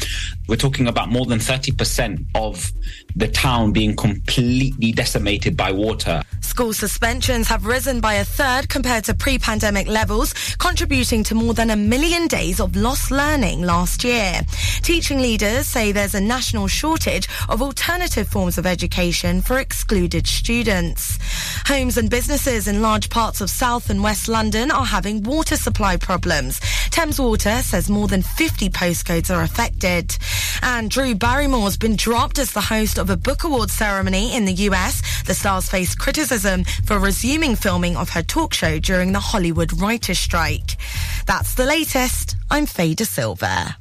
we're 0.47 0.55
talking 0.55 0.87
about 0.87 1.09
more 1.09 1.27
than 1.27 1.37
30% 1.37 2.25
of 2.33 2.71
the 3.15 3.27
town 3.27 3.71
being 3.71 3.95
completely 3.95 4.91
decimated 4.91 5.55
by 5.55 5.71
water. 5.71 6.23
School 6.41 6.73
suspensions 6.73 7.47
have 7.49 7.67
risen 7.67 8.01
by 8.01 8.15
a 8.15 8.25
third 8.25 8.67
compared 8.67 9.03
to 9.03 9.13
pre-pandemic 9.13 9.87
levels, 9.87 10.33
contributing 10.57 11.23
to 11.25 11.35
more 11.35 11.53
than 11.53 11.69
a 11.69 11.75
million 11.75 12.25
days 12.25 12.59
of 12.59 12.75
lost 12.75 13.11
learning 13.11 13.61
last 13.61 14.03
year. 14.03 14.41
Teaching 14.81 15.19
leaders 15.19 15.67
say 15.67 15.91
there's 15.91 16.15
a 16.15 16.19
national 16.21 16.67
shortage 16.67 17.27
of 17.47 17.61
alternative 17.61 18.27
forms 18.27 18.57
of 18.57 18.65
education 18.65 19.43
for 19.43 19.59
excluded 19.59 20.25
students. 20.25 21.19
Homes 21.67 21.97
and 21.97 22.09
businesses 22.09 22.67
in 22.67 22.81
large 22.81 23.11
parts 23.11 23.39
of 23.39 23.51
South 23.51 23.91
and 23.91 24.01
West 24.03 24.27
London 24.27 24.71
are 24.71 24.85
having 24.85 25.21
water 25.21 25.55
supply 25.55 25.95
problems. 25.95 26.38
Thames 26.39 27.19
Water 27.19 27.61
says 27.61 27.89
more 27.89 28.07
than 28.07 28.21
50 28.21 28.69
postcodes 28.69 29.33
are 29.33 29.43
affected. 29.43 30.15
And 30.61 30.89
Drew 30.89 31.15
Barrymore's 31.15 31.77
been 31.77 31.95
dropped 31.95 32.39
as 32.39 32.51
the 32.51 32.61
host 32.61 32.97
of 32.97 33.09
a 33.09 33.17
book 33.17 33.43
award 33.43 33.69
ceremony 33.69 34.35
in 34.35 34.45
the 34.45 34.53
US. 34.69 35.01
The 35.23 35.33
stars 35.33 35.69
face 35.69 35.95
criticism 35.95 36.63
for 36.85 36.99
resuming 36.99 37.55
filming 37.55 37.97
of 37.97 38.11
her 38.11 38.23
talk 38.23 38.53
show 38.53 38.79
during 38.79 39.11
the 39.11 39.19
Hollywood 39.19 39.81
writers' 39.81 40.19
strike. 40.19 40.77
That's 41.25 41.55
the 41.55 41.65
latest. 41.65 42.35
I'm 42.49 42.65
Faye 42.65 42.93
De 42.93 43.05
Silva. 43.05 43.78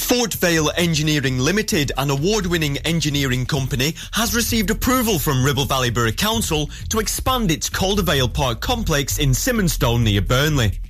Fort 0.00 0.34
Vale 0.34 0.72
Engineering 0.76 1.38
Limited, 1.38 1.92
an 1.96 2.10
award-winning 2.10 2.78
engineering 2.78 3.46
company, 3.46 3.94
has 4.12 4.34
received 4.34 4.70
approval 4.70 5.18
from 5.18 5.44
Ribble 5.44 5.66
Valley 5.66 5.90
Borough 5.90 6.10
Council 6.10 6.68
to 6.88 6.98
expand 6.98 7.50
its 7.50 7.70
Caldervale 7.70 8.32
Park 8.32 8.60
complex 8.60 9.18
in 9.18 9.32
Simonstone 9.32 10.02
near 10.02 10.20
Burnley. 10.20 10.80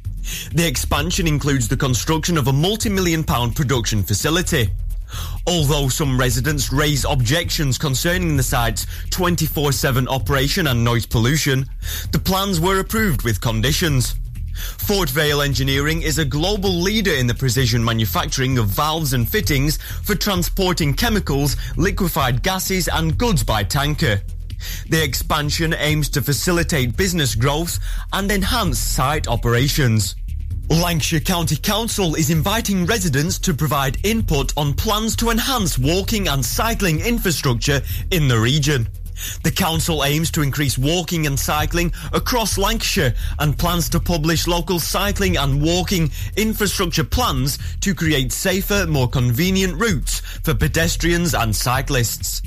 The 0.52 0.66
expansion 0.66 1.26
includes 1.26 1.68
the 1.68 1.76
construction 1.76 2.38
of 2.38 2.48
a 2.48 2.52
multi-million 2.52 3.24
pound 3.24 3.56
production 3.56 4.02
facility. 4.02 4.70
Although 5.46 5.88
some 5.88 6.18
residents 6.18 6.72
raise 6.72 7.04
objections 7.04 7.76
concerning 7.78 8.36
the 8.36 8.42
site's 8.42 8.86
24-7 9.10 10.06
operation 10.08 10.68
and 10.68 10.82
noise 10.82 11.04
pollution, 11.04 11.66
the 12.12 12.18
plans 12.18 12.58
were 12.58 12.78
approved 12.78 13.22
with 13.22 13.40
conditions. 13.40 14.14
Fort 14.54 15.10
Vale 15.10 15.42
Engineering 15.42 16.02
is 16.02 16.18
a 16.18 16.24
global 16.24 16.70
leader 16.70 17.12
in 17.12 17.26
the 17.26 17.34
precision 17.34 17.84
manufacturing 17.84 18.58
of 18.58 18.68
valves 18.68 19.12
and 19.12 19.28
fittings 19.28 19.78
for 20.02 20.14
transporting 20.14 20.94
chemicals, 20.94 21.56
liquefied 21.76 22.42
gases 22.42 22.88
and 22.88 23.16
goods 23.16 23.44
by 23.44 23.62
tanker. 23.62 24.20
The 24.88 25.02
expansion 25.02 25.74
aims 25.74 26.08
to 26.10 26.22
facilitate 26.22 26.96
business 26.96 27.34
growth 27.34 27.78
and 28.12 28.30
enhance 28.30 28.78
site 28.78 29.28
operations. 29.28 30.16
Lancashire 30.68 31.20
County 31.20 31.56
Council 31.56 32.14
is 32.14 32.30
inviting 32.30 32.86
residents 32.86 33.38
to 33.40 33.52
provide 33.52 33.98
input 34.04 34.52
on 34.56 34.72
plans 34.72 35.16
to 35.16 35.30
enhance 35.30 35.78
walking 35.78 36.28
and 36.28 36.44
cycling 36.44 37.00
infrastructure 37.00 37.82
in 38.12 38.28
the 38.28 38.38
region. 38.38 38.88
The 39.42 39.50
council 39.50 40.04
aims 40.04 40.30
to 40.32 40.42
increase 40.42 40.78
walking 40.78 41.26
and 41.26 41.38
cycling 41.38 41.92
across 42.12 42.58
Lancashire 42.58 43.14
and 43.38 43.58
plans 43.58 43.88
to 43.90 44.00
publish 44.00 44.46
local 44.46 44.78
cycling 44.78 45.36
and 45.36 45.62
walking 45.62 46.10
infrastructure 46.36 47.04
plans 47.04 47.58
to 47.80 47.94
create 47.94 48.32
safer, 48.32 48.86
more 48.86 49.08
convenient 49.08 49.80
routes 49.80 50.20
for 50.20 50.54
pedestrians 50.54 51.34
and 51.34 51.54
cyclists. 51.54 52.42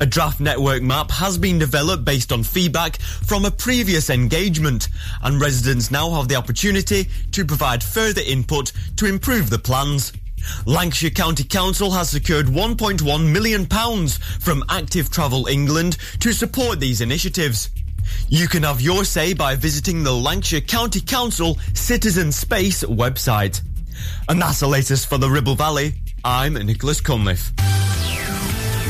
A 0.00 0.06
draft 0.06 0.40
network 0.40 0.82
map 0.82 1.10
has 1.10 1.38
been 1.38 1.58
developed 1.58 2.04
based 2.04 2.32
on 2.32 2.44
feedback 2.44 3.00
from 3.00 3.44
a 3.44 3.50
previous 3.50 4.10
engagement 4.10 4.88
and 5.22 5.40
residents 5.40 5.90
now 5.90 6.10
have 6.12 6.28
the 6.28 6.36
opportunity 6.36 7.08
to 7.32 7.44
provide 7.44 7.82
further 7.82 8.22
input 8.24 8.72
to 8.96 9.06
improve 9.06 9.50
the 9.50 9.58
plans. 9.58 10.12
Lancashire 10.64 11.10
County 11.10 11.44
Council 11.44 11.90
has 11.90 12.10
secured 12.10 12.46
£1.1 12.46 13.32
million 13.32 13.66
from 14.40 14.64
Active 14.68 15.10
Travel 15.10 15.46
England 15.46 15.98
to 16.20 16.32
support 16.32 16.80
these 16.80 17.00
initiatives. 17.00 17.70
You 18.28 18.48
can 18.48 18.62
have 18.62 18.80
your 18.80 19.04
say 19.04 19.34
by 19.34 19.56
visiting 19.56 20.02
the 20.02 20.12
Lancashire 20.12 20.60
County 20.60 21.00
Council 21.00 21.58
Citizen 21.74 22.32
Space 22.32 22.84
website. 22.84 23.60
And 24.28 24.40
that's 24.40 24.60
the 24.60 24.68
latest 24.68 25.08
for 25.08 25.18
the 25.18 25.30
Ribble 25.30 25.56
Valley. 25.56 25.94
I'm 26.24 26.54
Nicholas 26.54 27.00
Cunliffe. 27.00 27.52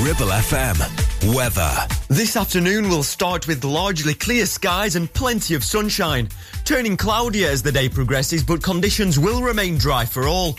Ribble 0.00 0.26
FM. 0.26 1.34
Weather. 1.34 1.72
This 2.08 2.36
afternoon 2.36 2.90
will 2.90 3.02
start 3.02 3.48
with 3.48 3.64
largely 3.64 4.12
clear 4.12 4.44
skies 4.44 4.94
and 4.94 5.10
plenty 5.14 5.54
of 5.54 5.64
sunshine, 5.64 6.28
turning 6.64 6.98
cloudier 6.98 7.48
as 7.48 7.62
the 7.62 7.72
day 7.72 7.88
progresses, 7.88 8.44
but 8.44 8.62
conditions 8.62 9.18
will 9.18 9.42
remain 9.42 9.78
dry 9.78 10.04
for 10.04 10.28
all. 10.28 10.58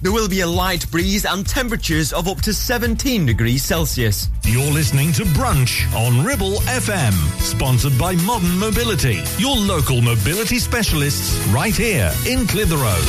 There 0.00 0.10
will 0.10 0.28
be 0.28 0.40
a 0.40 0.46
light 0.46 0.90
breeze 0.90 1.26
and 1.26 1.46
temperatures 1.46 2.14
of 2.14 2.28
up 2.28 2.40
to 2.42 2.54
17 2.54 3.26
degrees 3.26 3.62
Celsius. 3.62 4.28
You're 4.44 4.72
listening 4.72 5.12
to 5.12 5.24
Brunch 5.24 5.84
on 5.94 6.24
Ribble 6.24 6.56
FM, 6.62 7.12
sponsored 7.40 7.96
by 7.98 8.14
Modern 8.16 8.58
Mobility, 8.58 9.22
your 9.36 9.54
local 9.54 10.00
mobility 10.00 10.58
specialists 10.58 11.36
right 11.48 11.76
here 11.76 12.10
in 12.26 12.46
Clitheroe. 12.46 13.04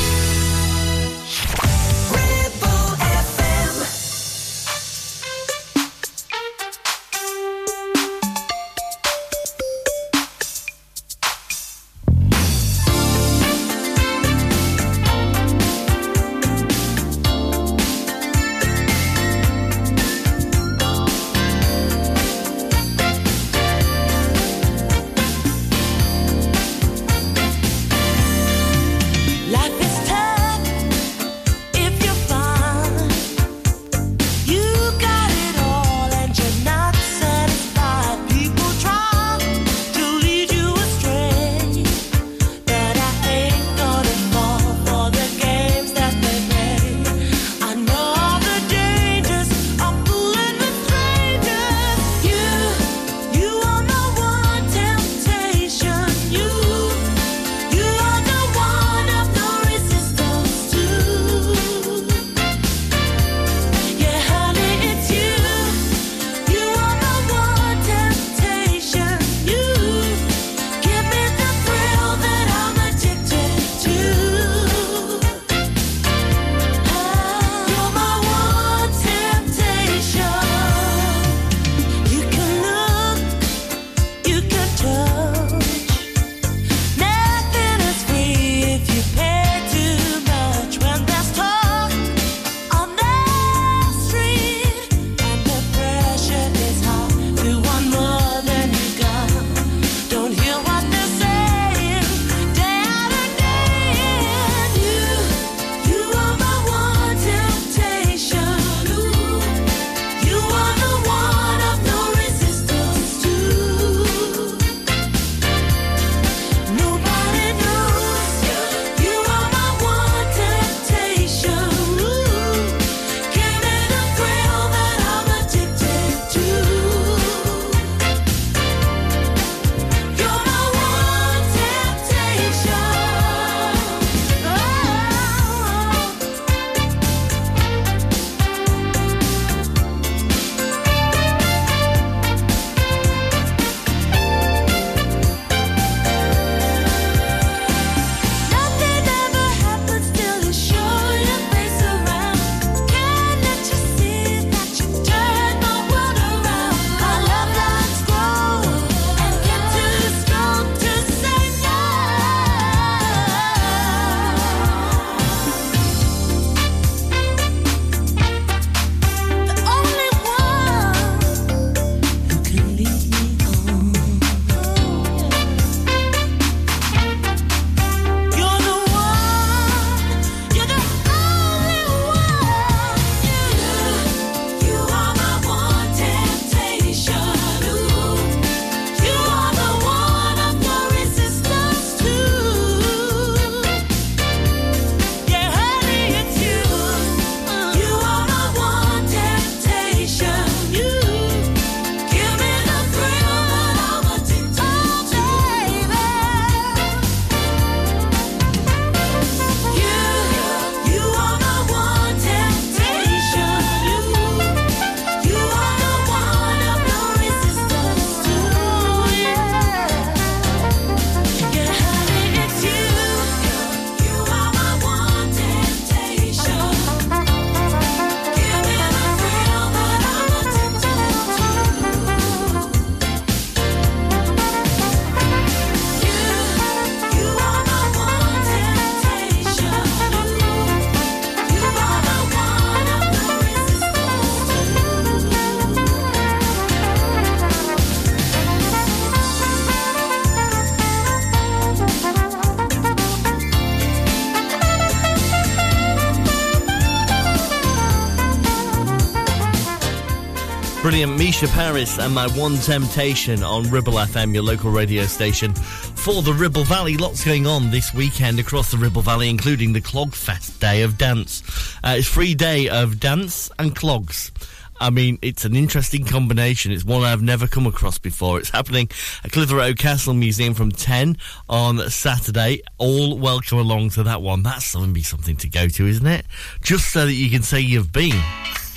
brilliant 261.00 261.18
Mica 261.18 261.46
Paris 261.54 261.98
and 261.98 262.14
my 262.14 262.28
one 262.36 262.56
temptation 262.56 263.42
on 263.42 263.70
Ribble 263.70 263.94
FM, 263.94 264.34
your 264.34 264.42
local 264.42 264.70
radio 264.70 265.04
station 265.04 265.54
for 265.54 266.20
the 266.20 266.34
Ribble 266.34 266.64
Valley. 266.64 266.98
Lots 266.98 267.24
going 267.24 267.46
on 267.46 267.70
this 267.70 267.94
weekend 267.94 268.38
across 268.38 268.70
the 268.70 268.76
Ribble 268.76 269.00
Valley, 269.00 269.30
including 269.30 269.72
the 269.72 269.80
Clog 269.80 270.12
Fest 270.12 270.60
Day 270.60 270.82
of 270.82 270.98
Dance. 270.98 271.42
Uh, 271.82 271.94
it's 271.96 272.06
free 272.06 272.34
day 272.34 272.68
of 272.68 273.00
dance 273.00 273.50
and 273.58 273.74
clogs. 273.74 274.30
I 274.78 274.90
mean, 274.90 275.18
it's 275.22 275.46
an 275.46 275.56
interesting 275.56 276.04
combination. 276.04 276.70
It's 276.70 276.84
one 276.84 277.02
I've 277.02 277.22
never 277.22 277.46
come 277.46 277.66
across 277.66 277.96
before. 277.96 278.38
It's 278.38 278.50
happening 278.50 278.90
at 279.24 279.32
Clitheroe 279.32 279.72
Castle 279.72 280.12
Museum 280.12 280.52
from 280.52 280.70
10 280.70 281.16
on 281.48 281.78
Saturday. 281.88 282.60
All 282.76 283.16
welcome 283.16 283.58
along 283.58 283.90
to 283.90 284.02
that 284.02 284.20
one. 284.20 284.42
That's 284.42 284.74
going 284.74 284.88
to 284.88 284.92
be 284.92 285.02
something 285.02 285.36
to 285.36 285.48
go 285.48 285.66
to, 285.66 285.86
isn't 285.86 286.06
it? 286.06 286.26
Just 286.60 286.92
so 286.92 287.06
that 287.06 287.14
you 287.14 287.30
can 287.30 287.42
say 287.42 287.58
you've 287.58 287.90
been. 287.90 288.20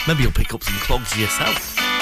Maybe 0.07 0.24
you'll 0.24 0.32
pick 0.32 0.53
up 0.53 0.63
some 0.63 0.76
clogs 0.76 1.19
yourself. 1.19 1.92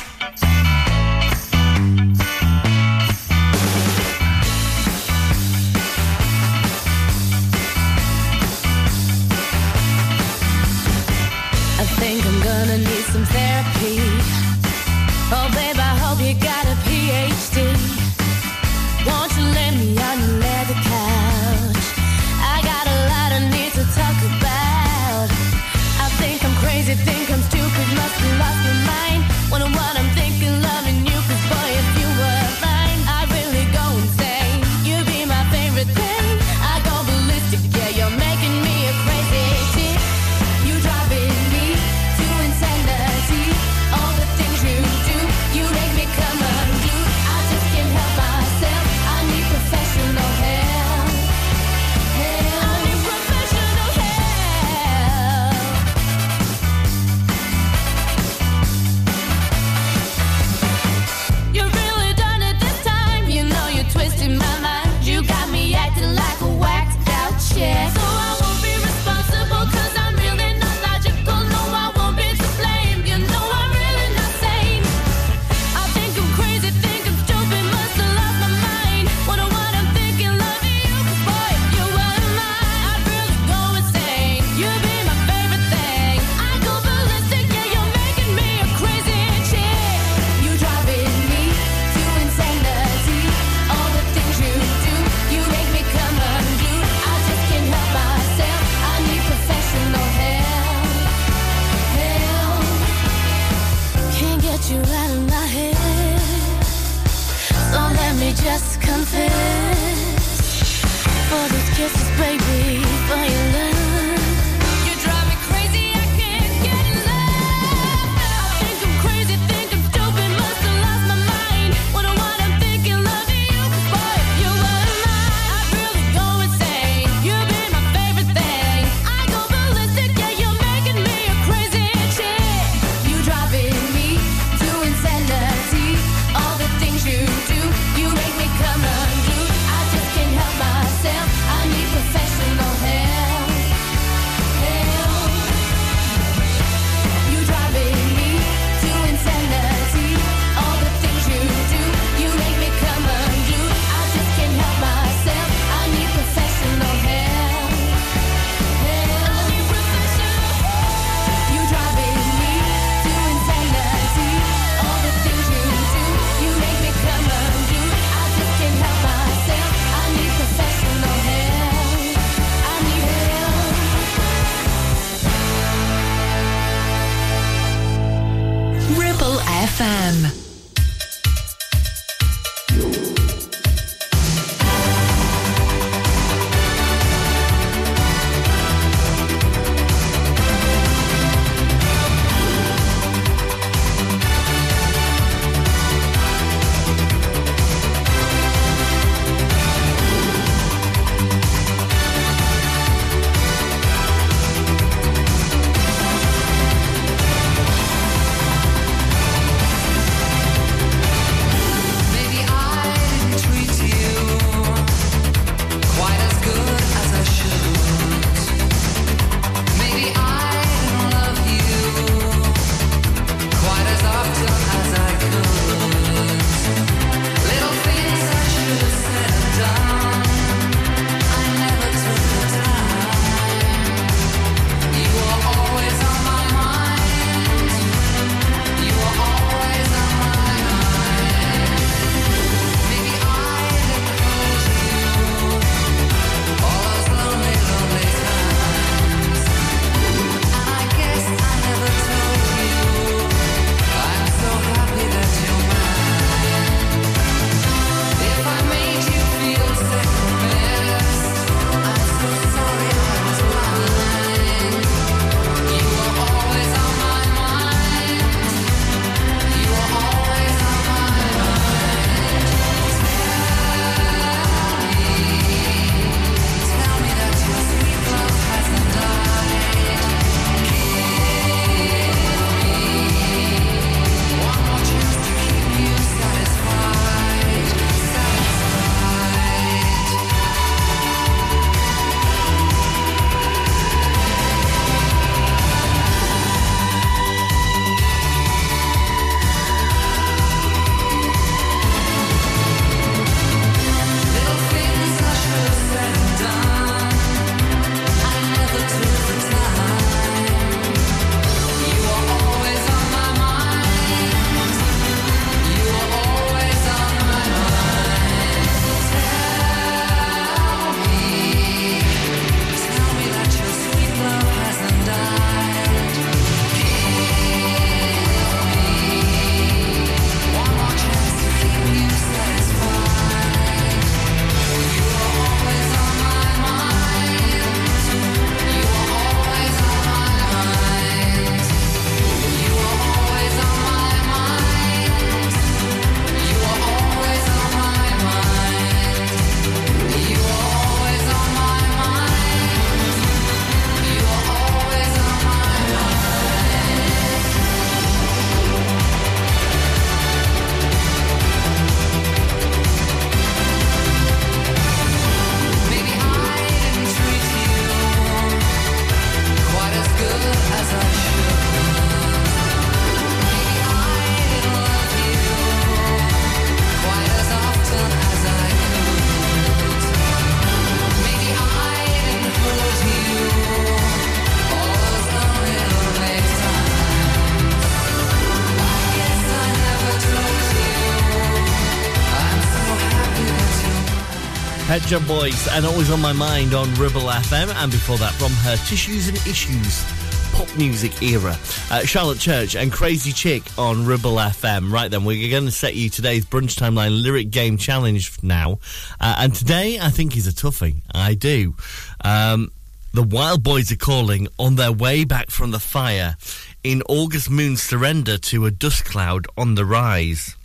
Shop 395.11 395.27
Boys 395.27 395.67
and 395.73 395.85
Always 395.85 396.09
on 396.09 396.21
My 396.21 396.31
Mind 396.31 396.73
on 396.73 396.87
Ribble 396.95 397.23
FM, 397.23 397.67
and 397.75 397.91
before 397.91 398.15
that 398.19 398.31
from 398.35 398.49
her 398.53 398.77
Tissues 398.85 399.27
and 399.27 399.35
Issues 399.45 400.05
pop 400.53 400.73
music 400.77 401.21
era. 401.21 401.57
Uh, 401.89 402.05
Charlotte 402.05 402.39
Church 402.39 402.77
and 402.77 402.93
Crazy 402.93 403.33
Chick 403.33 403.63
on 403.77 404.05
Ribble 404.05 404.35
FM. 404.35 404.89
Right 404.89 405.11
then, 405.11 405.25
we're 405.25 405.51
going 405.51 405.65
to 405.65 405.71
set 405.71 405.95
you 405.95 406.09
today's 406.09 406.45
Brunch 406.45 406.77
Timeline 406.77 407.21
Lyric 407.21 407.49
Game 407.49 407.75
Challenge 407.75 408.31
now. 408.41 408.79
Uh, 409.19 409.35
and 409.39 409.53
today, 409.53 409.99
I 409.99 410.11
think, 410.11 410.37
is 410.37 410.47
a 410.47 410.53
toughie. 410.53 411.01
I 411.13 411.33
do. 411.33 411.75
Um, 412.23 412.71
the 413.13 413.23
Wild 413.23 413.63
Boys 413.63 413.91
are 413.91 413.97
calling 413.97 414.47
on 414.57 414.75
their 414.75 414.93
way 414.93 415.25
back 415.25 415.51
from 415.51 415.71
the 415.71 415.79
fire 415.79 416.37
in 416.85 417.03
August 417.09 417.49
Moon's 417.49 417.83
surrender 417.83 418.37
to 418.37 418.65
a 418.65 418.71
dust 418.71 419.03
cloud 419.03 419.45
on 419.57 419.75
the 419.75 419.83
rise. 419.83 420.55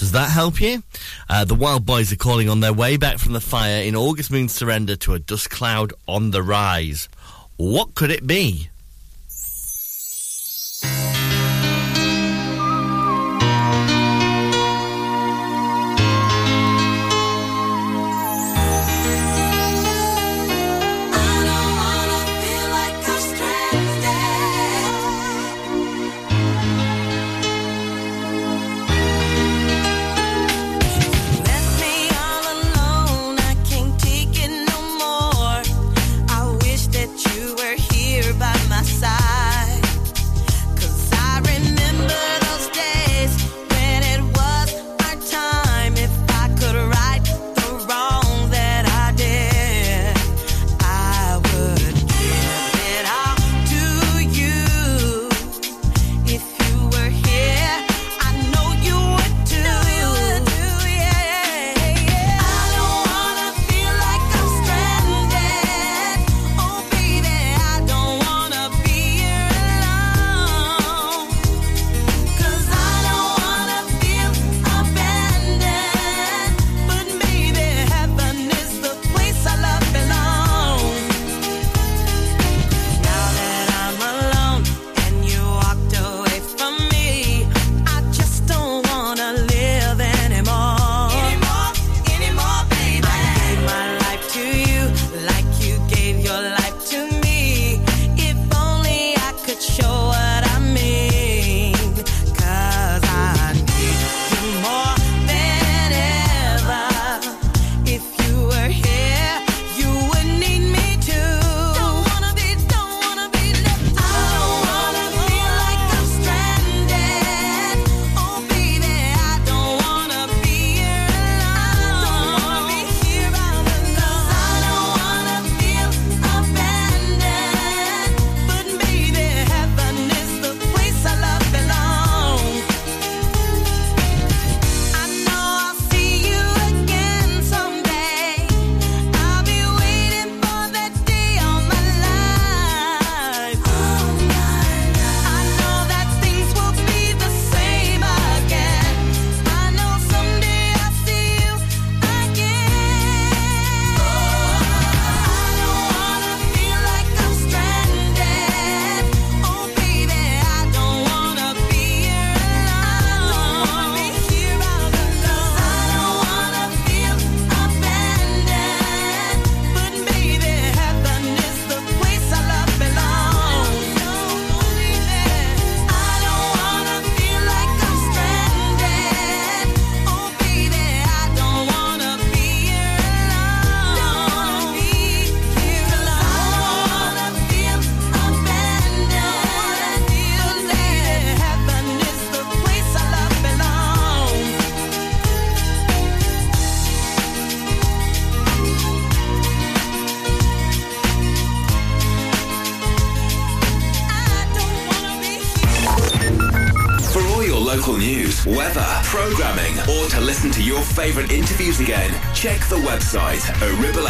Does 0.00 0.12
that 0.12 0.30
help 0.30 0.62
you? 0.62 0.82
Uh, 1.28 1.44
the 1.44 1.54
Wild 1.54 1.84
Boys 1.84 2.10
are 2.10 2.16
calling 2.16 2.48
on 2.48 2.60
their 2.60 2.72
way 2.72 2.96
back 2.96 3.18
from 3.18 3.34
the 3.34 3.40
fire 3.40 3.82
in 3.82 3.94
August 3.94 4.30
Moon 4.30 4.48
Surrender 4.48 4.96
to 4.96 5.12
a 5.12 5.18
dust 5.18 5.50
cloud 5.50 5.92
on 6.08 6.30
the 6.30 6.42
rise. 6.42 7.10
What 7.58 7.94
could 7.94 8.10
it 8.10 8.26
be? 8.26 8.69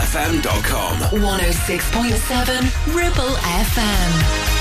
ribblefm.com. 0.00 0.98
106.7 1.10 2.94
Ribble 2.94 3.36
FM. 3.36 4.59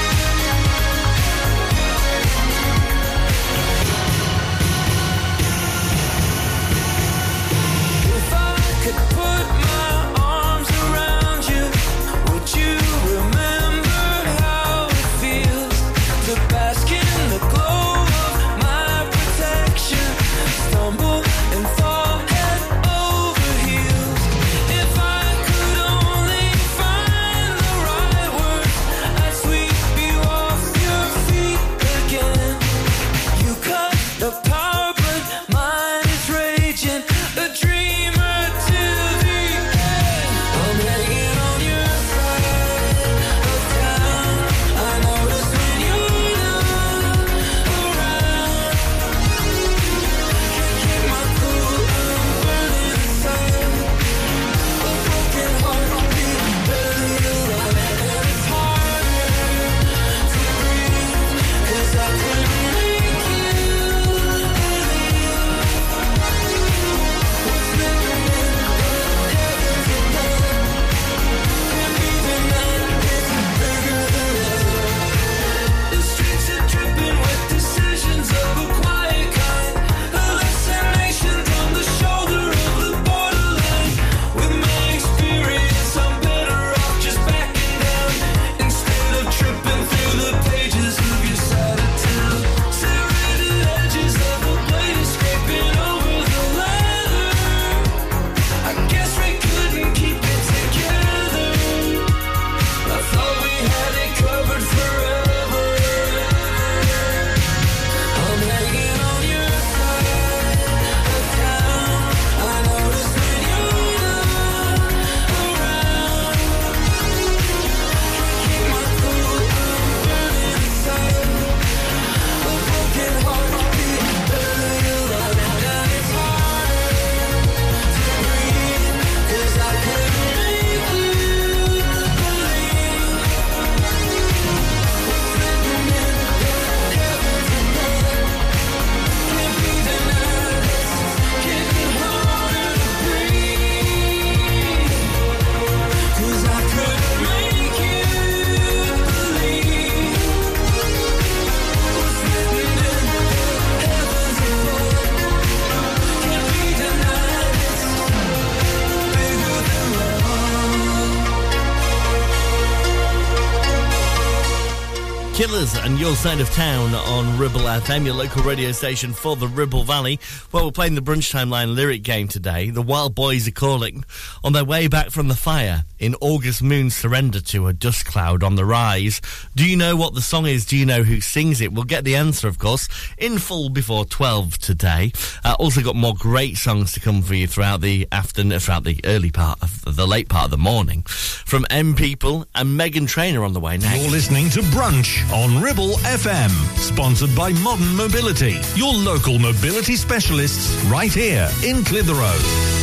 And 165.84 166.00
your 166.00 166.16
side 166.16 166.40
of 166.40 166.50
town 166.52 166.94
on 166.94 167.38
Ribble 167.38 167.62
FM, 167.62 168.06
your 168.06 168.14
local 168.14 168.44
radio 168.44 168.72
station 168.72 169.14
for 169.14 169.36
the 169.36 169.48
Ribble 169.48 169.84
Valley. 169.84 170.20
Well, 170.52 170.66
we're 170.66 170.72
playing 170.72 170.96
the 170.96 171.02
Brunch 171.02 171.34
Timeline 171.34 171.76
lyric 171.76 172.04
game 172.04 172.28
today. 172.28 172.70
The 172.70 172.82
Wild 172.82 173.16
Boys 173.16 173.48
are 173.48 173.52
calling 173.52 174.04
on 174.44 174.54
their 174.54 174.66
way 174.66 174.88
back 174.88 175.10
from 175.10 175.28
the 175.28 175.36
fire 175.36 175.86
in 176.00 176.16
August 176.22 176.64
Moon's 176.64 176.96
surrender 176.96 177.42
to 177.42 177.68
a 177.68 177.74
dust 177.74 178.06
cloud 178.06 178.44
on 178.44 178.56
the 178.56 178.66
rise. 178.66 179.22
Do 179.56 179.70
you 179.70 179.78
know 179.78 179.96
what 179.96 180.14
the 180.14 180.22
song 180.22 180.46
is? 180.46 180.66
Do 180.66 180.78
you 180.78 180.86
know 180.86 181.04
who 181.04 181.22
sings 181.22 181.62
it? 181.62 181.74
We'll 181.74 181.84
get 181.84 182.04
the 182.04 182.16
answer, 182.16 182.48
of 182.48 182.58
course, 182.58 182.88
in 183.18 183.38
full 183.38 183.70
before 183.70 184.06
12 184.06 184.58
today. 184.58 185.12
Uh, 185.44 185.56
also 185.60 185.82
got 185.82 185.96
more 185.96 186.16
great 186.18 186.58
songs 186.58 186.94
to 186.94 187.00
come 187.00 187.22
for 187.22 187.36
you 187.36 187.48
throughout 187.48 187.82
the 187.82 188.08
afternoon, 188.12 188.60
throughout 188.60 188.84
the 188.84 189.00
early 189.04 189.32
part 189.32 189.62
of 189.62 189.96
the 189.96 190.08
late 190.08 190.30
part 190.30 190.46
of 190.46 190.52
the 190.52 190.58
morning. 190.58 191.04
From 191.04 191.66
M 191.70 191.96
People 191.96 192.46
and 192.56 192.80
Meghan 192.80 193.08
Trainor 193.08 193.44
on 193.44 193.54
the 193.54 193.60
way 193.60 193.78
next. 193.78 194.02
You're 194.02 194.12
listening 194.12 194.50
to 194.52 194.62
Brunch 194.62 195.30
on 195.32 195.62
Ribble 195.62 195.96
FM, 195.98 196.50
sponsored 196.78 197.36
by 197.36 197.52
Modern 197.54 197.96
Mobility, 197.96 198.60
your 198.76 198.94
local 198.94 199.40
mobility 199.40 199.96
specialists 199.96 200.82
right 200.86 201.12
here 201.12 201.50
in 201.64 201.84
Clitheroe. 201.84 202.79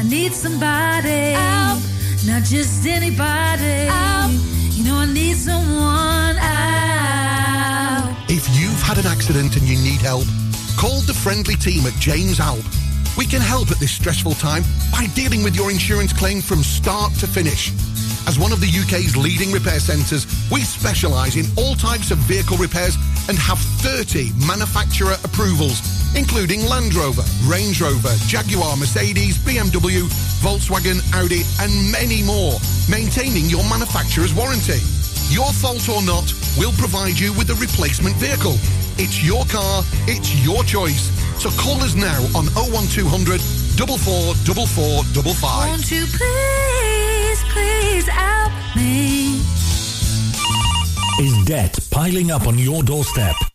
I 0.00 0.02
need 0.02 0.32
somebody. 0.32 1.36
Help! 1.36 1.78
Not 2.24 2.42
just 2.44 2.86
anybody. 2.86 3.84
Help! 3.84 4.32
You 4.72 4.84
know 4.84 4.96
I 4.96 5.04
need 5.04 5.36
someone. 5.36 6.36
Help! 6.36 8.16
If 8.30 8.48
you've 8.58 8.80
had 8.80 8.96
an 8.96 9.04
accident 9.04 9.58
and 9.58 9.68
you 9.68 9.76
need 9.76 10.00
help, 10.00 10.24
call 10.78 11.02
the 11.02 11.12
friendly 11.12 11.54
team 11.54 11.84
at 11.84 11.92
James 12.00 12.38
Alpe. 12.38 12.64
We 13.18 13.26
can 13.26 13.42
help 13.42 13.70
at 13.70 13.76
this 13.76 13.92
stressful 13.92 14.32
time 14.36 14.62
by 14.90 15.06
dealing 15.14 15.42
with 15.44 15.54
your 15.54 15.70
insurance 15.70 16.14
claim 16.14 16.40
from 16.40 16.62
start 16.62 17.12
to 17.16 17.26
finish. 17.26 17.70
As 18.26 18.38
one 18.38 18.52
of 18.52 18.60
the 18.60 18.72
UK's 18.72 19.18
leading 19.18 19.52
repair 19.52 19.80
centres, 19.80 20.24
we 20.50 20.62
specialise 20.62 21.36
in 21.36 21.44
all 21.58 21.74
types 21.74 22.10
of 22.10 22.16
vehicle 22.24 22.56
repairs 22.56 22.96
and 23.28 23.36
have 23.36 23.58
30 23.84 24.32
manufacturer 24.46 25.16
approvals, 25.24 25.99
including 26.16 26.66
Land 26.66 26.94
Rover, 26.94 27.22
Range 27.46 27.80
Rover, 27.80 28.14
Jaguar, 28.26 28.76
Mercedes, 28.76 29.38
BMW, 29.38 30.08
Volkswagen, 30.40 31.00
Audi, 31.14 31.42
and 31.60 31.72
many 31.92 32.22
more, 32.22 32.58
maintaining 32.90 33.46
your 33.46 33.62
manufacturer's 33.68 34.34
warranty. 34.34 34.80
Your 35.30 35.52
fault 35.52 35.88
or 35.88 36.02
not, 36.02 36.32
we'll 36.58 36.72
provide 36.72 37.18
you 37.18 37.32
with 37.34 37.50
a 37.50 37.54
replacement 37.54 38.16
vehicle. 38.16 38.56
It's 38.98 39.22
your 39.22 39.44
car, 39.46 39.84
it's 40.06 40.34
your 40.44 40.64
choice. 40.64 41.10
So 41.40 41.50
call 41.50 41.80
us 41.82 41.94
now 41.94 42.20
on 42.34 42.46
01200 42.52 43.40
444455. 43.80 45.68
Won't 45.68 45.90
you 45.90 46.04
please, 46.06 47.42
please 47.52 48.06
help 48.08 48.52
me? 48.76 49.40
Is 51.20 51.44
debt 51.44 51.78
piling 51.90 52.30
up 52.30 52.46
on 52.46 52.58
your 52.58 52.82
doorstep? 52.82 53.36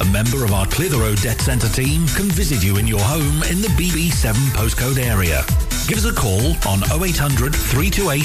A 0.00 0.04
member 0.06 0.44
of 0.44 0.52
our 0.52 0.66
Clitheroe 0.66 1.14
Debt 1.14 1.40
Centre 1.40 1.68
team 1.68 2.08
can 2.08 2.28
visit 2.28 2.64
you 2.64 2.78
in 2.78 2.86
your 2.86 2.98
home 3.00 3.44
in 3.44 3.60
the 3.60 3.68
BB7 3.78 4.34
postcode 4.50 4.98
area. 4.98 5.44
Give 5.86 5.98
us 5.98 6.04
a 6.04 6.12
call 6.12 6.56
on 6.66 6.82
0800 6.90 7.54
328 7.54 8.24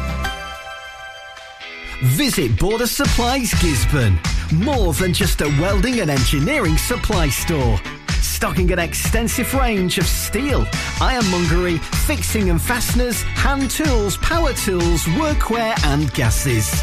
Visit 2.02 2.58
Border 2.58 2.86
Supplies 2.86 3.52
Gisburn. 3.54 4.18
More 4.52 4.92
than 4.94 5.14
just 5.14 5.40
a 5.42 5.48
welding 5.60 6.00
and 6.00 6.10
engineering 6.10 6.76
supply 6.76 7.28
store. 7.28 7.78
Stocking 8.20 8.72
an 8.72 8.78
extensive 8.78 9.52
range 9.54 9.98
of 9.98 10.06
steel, 10.06 10.66
ironmongery, 11.00 11.78
fixing 12.06 12.50
and 12.50 12.60
fasteners, 12.60 13.22
hand 13.22 13.70
tools, 13.70 14.16
power 14.18 14.52
tools, 14.54 15.04
workwear 15.04 15.74
and 15.84 16.12
gases. 16.14 16.82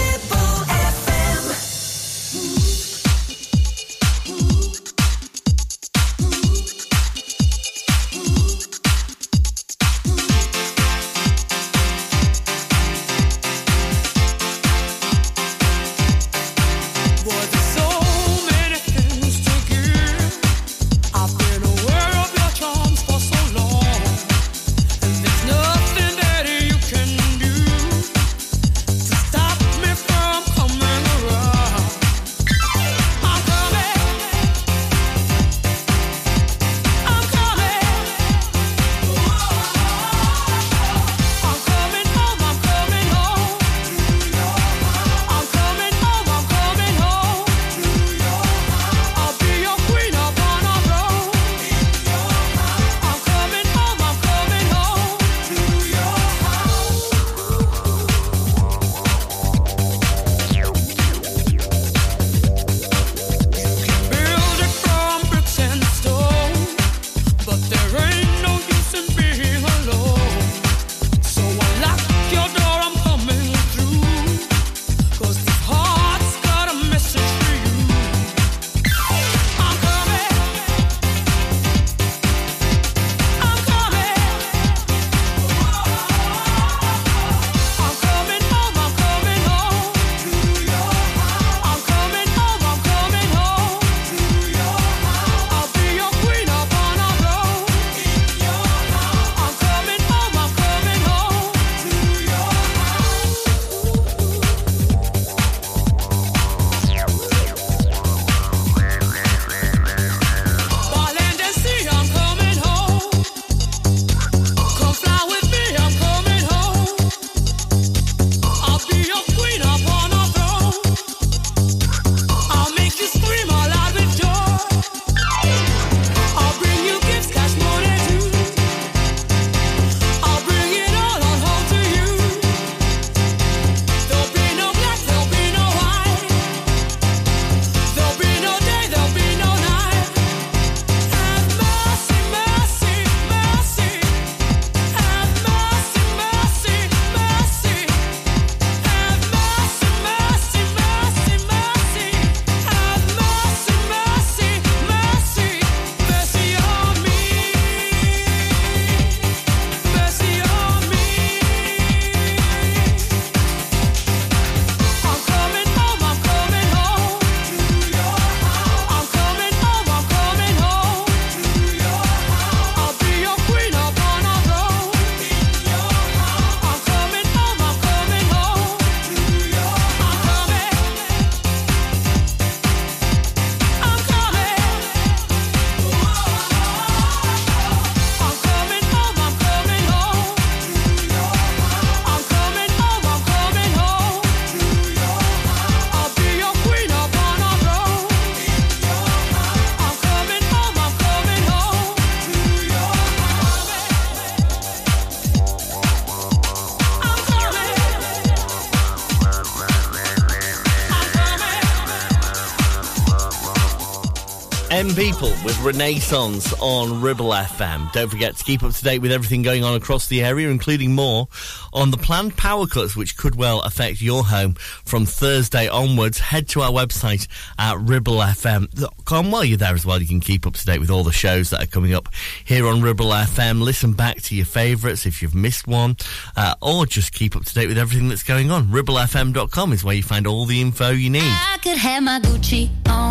M 214.91 214.97
People 214.97 215.29
with 215.45 215.57
Renaissance 215.61 216.53
on 216.59 217.01
Ribble 217.01 217.29
FM. 217.29 217.91
Don't 217.93 218.09
forget 218.09 218.35
to 218.35 218.43
keep 218.43 218.63
up 218.63 218.73
to 218.73 218.83
date 218.83 218.99
with 218.99 219.11
everything 219.11 219.41
going 219.41 219.63
on 219.63 219.75
across 219.75 220.07
the 220.07 220.23
area, 220.23 220.49
including 220.49 220.93
more 220.93 221.27
on 221.71 221.91
the 221.91 221.97
planned 221.97 222.35
power 222.35 222.67
cuts, 222.67 222.95
which 222.95 223.15
could 223.15 223.35
well 223.35 223.61
affect 223.61 224.01
your 224.01 224.23
home 224.23 224.53
from 224.53 225.05
Thursday 225.05 225.67
onwards. 225.67 226.19
Head 226.19 226.47
to 226.49 226.61
our 226.61 226.71
website 226.71 227.27
at 227.57 227.75
ribblefm.com. 227.77 229.31
While 229.31 229.45
you're 229.45 229.57
there 229.57 229.73
as 229.73 229.85
well, 229.85 230.01
you 230.01 230.07
can 230.07 230.19
keep 230.19 230.45
up 230.45 230.53
to 230.55 230.65
date 230.65 230.79
with 230.79 230.89
all 230.89 231.03
the 231.03 231.11
shows 231.11 231.51
that 231.51 231.63
are 231.63 231.67
coming 231.67 231.93
up 231.93 232.09
here 232.43 232.67
on 232.67 232.81
Ribble 232.81 233.09
FM. 233.09 233.61
Listen 233.61 233.93
back 233.93 234.21
to 234.23 234.35
your 234.35 234.45
favourites 234.45 235.05
if 235.05 235.21
you've 235.21 235.35
missed 235.35 235.67
one, 235.67 235.95
uh, 236.35 236.55
or 236.61 236.85
just 236.85 237.13
keep 237.13 237.35
up 237.35 237.45
to 237.45 237.53
date 237.53 237.67
with 237.67 237.77
everything 237.77 238.09
that's 238.09 238.23
going 238.23 238.51
on. 238.51 238.67
ribblefm.com 238.67 239.73
is 239.73 239.83
where 239.83 239.95
you 239.95 240.03
find 240.03 240.27
all 240.27 240.45
the 240.45 240.59
info 240.59 240.89
you 240.89 241.09
need. 241.09 241.21
I 241.23 241.59
could 241.61 241.77
have 241.77 242.03
my 242.03 242.19
Gucci 242.19 242.69
on. 242.89 243.10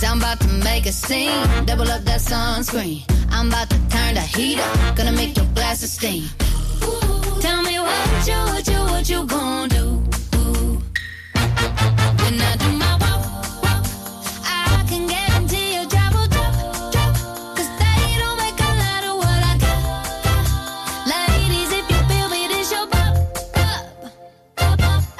Cause 0.00 0.08
I'm 0.12 0.18
about 0.18 0.40
to 0.40 0.48
make 0.64 0.86
a 0.86 0.92
scene. 0.92 1.46
Double 1.66 1.90
up 1.90 2.02
that 2.04 2.20
sunscreen. 2.20 3.04
I'm 3.30 3.48
about 3.48 3.68
to 3.68 3.76
turn 3.90 4.14
the 4.14 4.22
heat 4.22 4.58
up. 4.58 4.96
Gonna 4.96 5.12
make 5.12 5.36
your 5.36 5.44
glasses 5.54 5.92
steam. 5.92 6.24
Ooh, 6.84 7.38
tell 7.38 7.60
me 7.62 7.78
what 7.78 8.26
you, 8.26 8.32
what 8.32 8.66
you, 8.66 8.78
what 8.78 9.10
you 9.10 9.26
gonna 9.26 9.68
do? 9.68 10.02
Ooh. 10.36 10.80
When 12.22 12.40
I 12.40 12.56
do 12.56 12.68
my 12.80 12.96
walk, 12.96 13.62
walk, 13.62 13.84
I 14.48 14.86
can 14.88 15.06
guarantee 15.06 15.76
a 15.76 15.84
dribble 15.84 16.28
joke, 16.32 16.92
joke. 16.96 17.16
Cause 17.56 17.70
that 17.78 17.96
it 18.08 18.18
don't 18.24 18.38
make 18.40 18.56
a 18.56 18.72
lot 18.80 19.04
of 19.04 19.14
what 19.20 19.40
I 19.52 19.54
got. 19.60 19.84
Ladies, 21.12 21.72
if 21.76 21.84
you 21.92 22.00
feel 22.08 22.32
it 22.40 22.50
is 22.56 22.72
your 22.72 22.86
job 22.88 23.12
will 23.12 23.36
drop, 23.52 24.78
drop. 24.78 25.10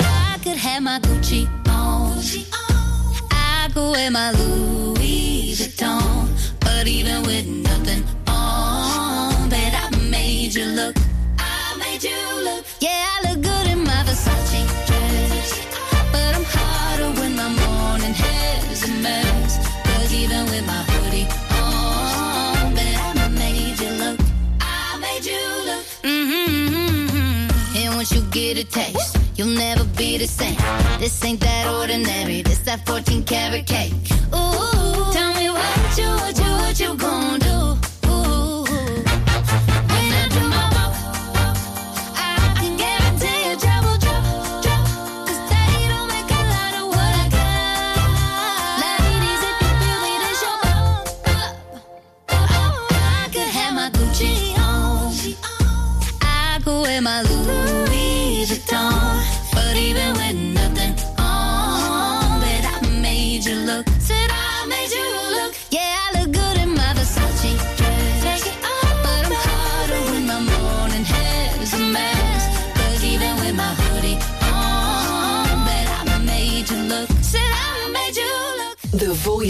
You'll 29.40 29.56
never 29.56 29.84
be 29.96 30.18
the 30.18 30.26
same. 30.26 30.56
This 30.98 31.24
ain't 31.24 31.40
that 31.40 31.66
ordinary. 31.66 32.42
This 32.42 32.58
that 32.58 32.84
14 32.84 33.24
karat 33.24 33.66
cake. 33.66 33.99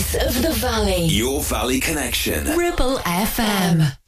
Voice 0.01 0.14
of 0.14 0.43
the 0.43 0.52
valley. 0.52 1.05
Your 1.05 1.43
Valley 1.43 1.81
Connection. 1.81 2.44
Ribble 2.56 2.98
FM. 2.98 3.99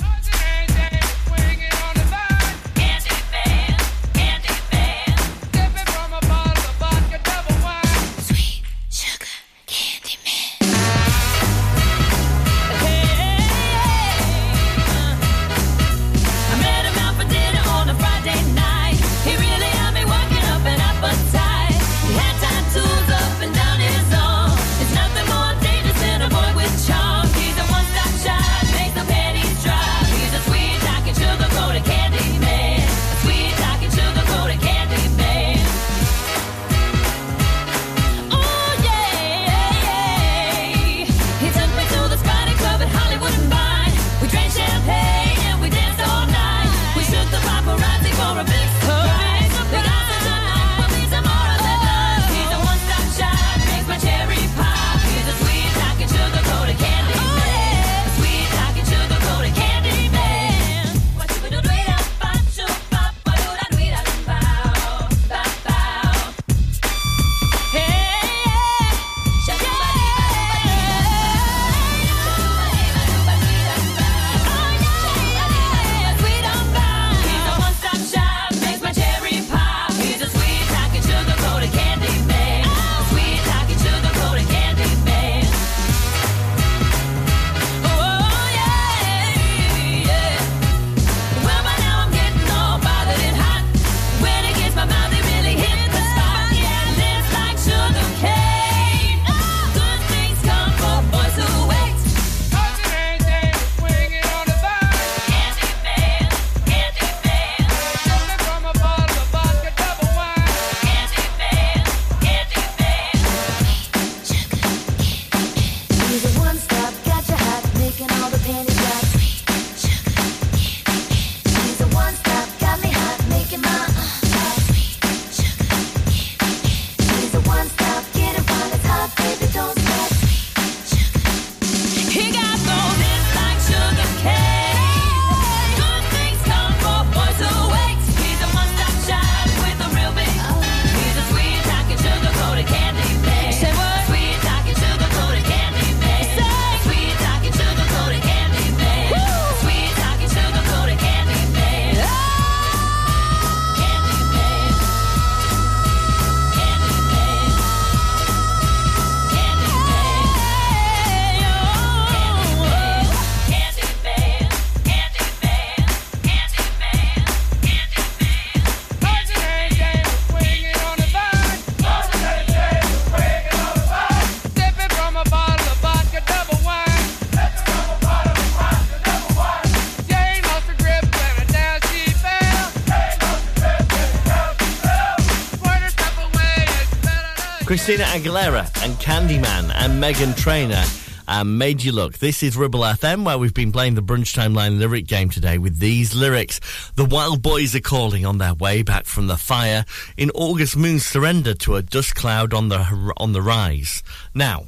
Christina 187.93 188.19
Aguilera 188.19 188.85
and 188.85 188.95
Candyman 188.95 189.71
and 189.75 190.03
Meghan 190.03 190.35
Trainor 190.35 190.83
and 191.29 191.59
Made 191.59 191.85
You 191.85 191.93
Look. 191.93 192.17
This 192.17 192.43
is 192.43 192.57
Ribble 192.57 192.81
FM, 192.81 193.27
where 193.27 193.37
we've 193.37 193.53
been 193.53 193.71
playing 193.71 193.97
the 193.97 194.03
Brunch 194.03 194.35
Timeline 194.35 194.79
lyric 194.79 195.07
game 195.07 195.29
today 195.29 195.59
with 195.59 195.79
these 195.79 196.15
lyrics. 196.15 196.59
The 196.95 197.05
Wild 197.05 197.43
Boys 197.43 197.75
are 197.75 197.81
calling 197.81 198.25
on 198.25 198.39
their 198.39 198.55
way 198.55 198.81
back 198.81 199.05
from 199.05 199.27
the 199.27 199.37
fire. 199.37 199.85
In 200.17 200.31
August, 200.31 200.75
moons 200.75 201.05
surrender 201.05 201.53
to 201.53 201.77
a 201.77 201.83
dust 201.83 202.15
cloud 202.15 202.55
on 202.55 202.71
the, 202.71 203.13
on 203.19 203.33
the 203.33 203.43
rise. 203.43 204.03
Now, 204.35 204.65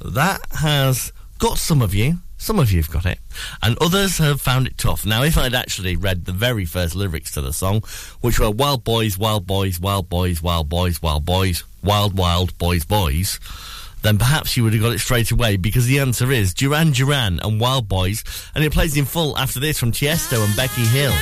that 0.00 0.40
has 0.52 1.12
got 1.40 1.58
some 1.58 1.82
of 1.82 1.92
you. 1.92 2.18
Some 2.38 2.60
of 2.60 2.70
you 2.70 2.80
have 2.80 2.90
got 2.90 3.04
it, 3.04 3.18
and 3.62 3.76
others 3.82 4.16
have 4.18 4.40
found 4.40 4.68
it 4.68 4.78
tough. 4.78 5.04
Now, 5.04 5.24
if 5.24 5.36
I'd 5.36 5.54
actually 5.54 5.96
read 5.96 6.24
the 6.24 6.32
very 6.32 6.64
first 6.64 6.94
lyrics 6.94 7.32
to 7.32 7.42
the 7.42 7.52
song, 7.52 7.82
which 8.20 8.38
were 8.38 8.50
Wild 8.50 8.82
Boys, 8.84 9.18
Wild 9.18 9.46
Boys, 9.46 9.78
Wild 9.78 10.08
Boys, 10.08 10.40
Wild 10.40 10.70
Boys, 10.70 11.02
Wild 11.02 11.26
Boys, 11.26 11.64
Wild 11.82 12.16
Wild 12.16 12.56
Boys 12.58 12.84
Boys, 12.84 13.40
then 14.02 14.18
perhaps 14.18 14.56
you 14.56 14.64
would 14.64 14.72
have 14.72 14.82
got 14.82 14.92
it 14.92 14.98
straight 14.98 15.30
away 15.30 15.56
because 15.56 15.86
the 15.86 15.98
answer 15.98 16.30
is 16.30 16.54
Duran 16.54 16.92
Duran 16.92 17.40
and 17.40 17.60
Wild 17.60 17.88
Boys, 17.88 18.24
and 18.54 18.64
it 18.64 18.72
plays 18.72 18.96
in 18.96 19.04
full 19.04 19.36
after 19.36 19.60
this 19.60 19.78
from 19.78 19.92
Tiesto 19.92 20.44
and 20.44 20.56
Becky 20.56 20.84
Hill. 20.86 21.12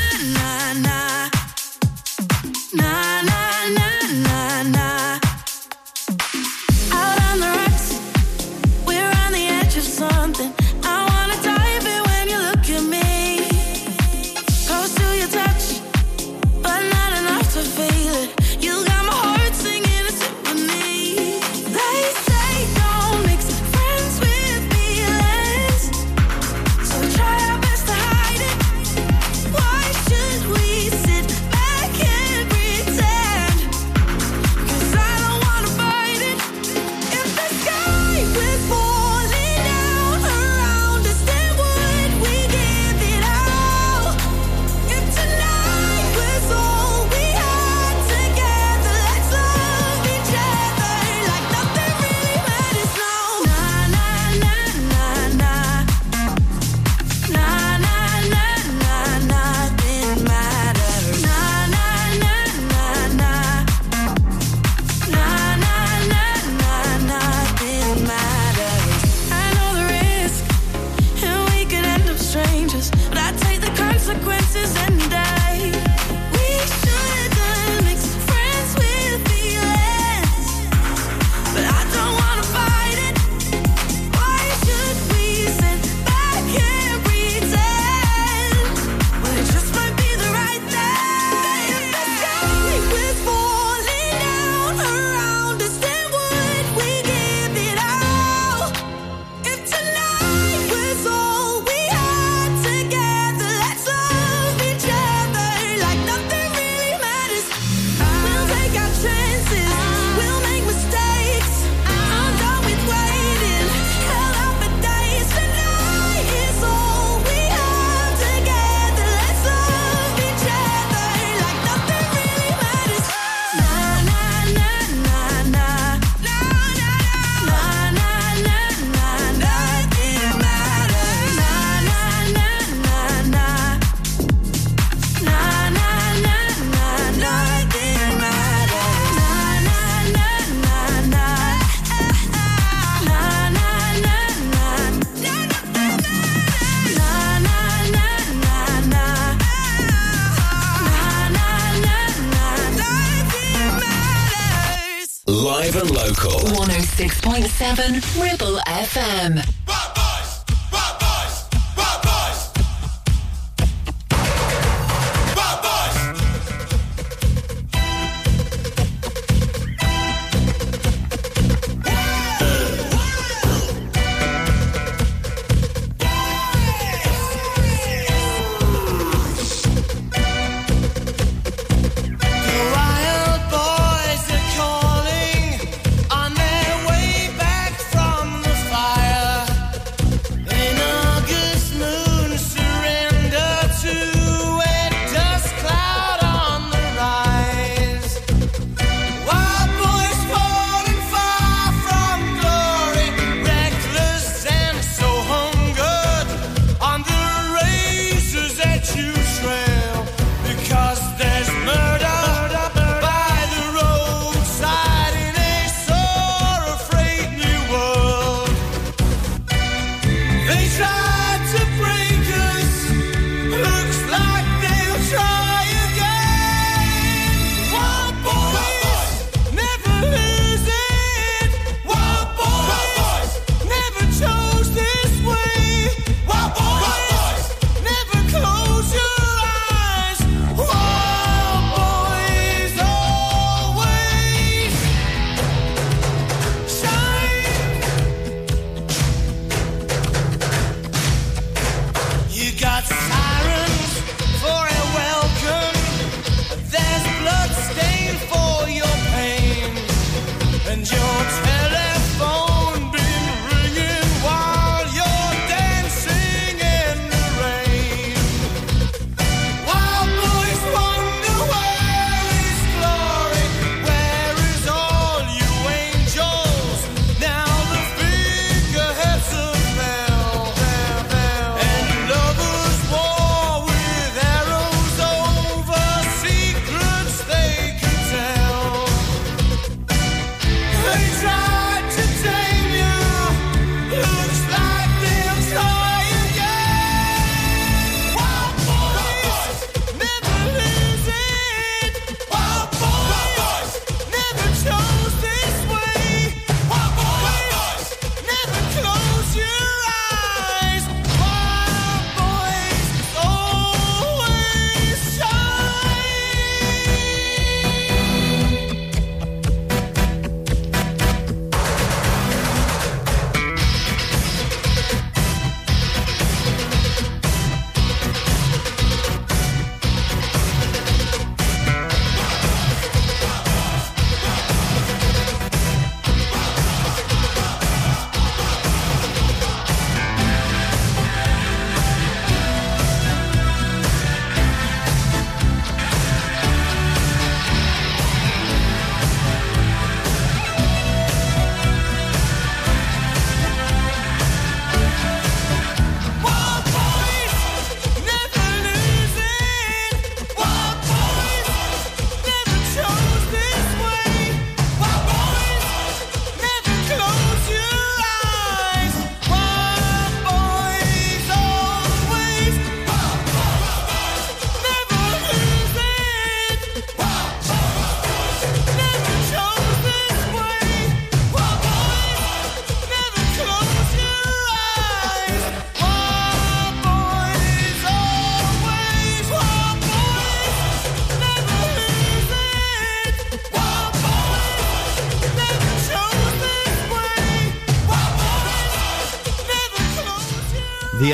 6.7 156.98 158.20
Ribble 158.20 158.58
FM. 158.66 159.57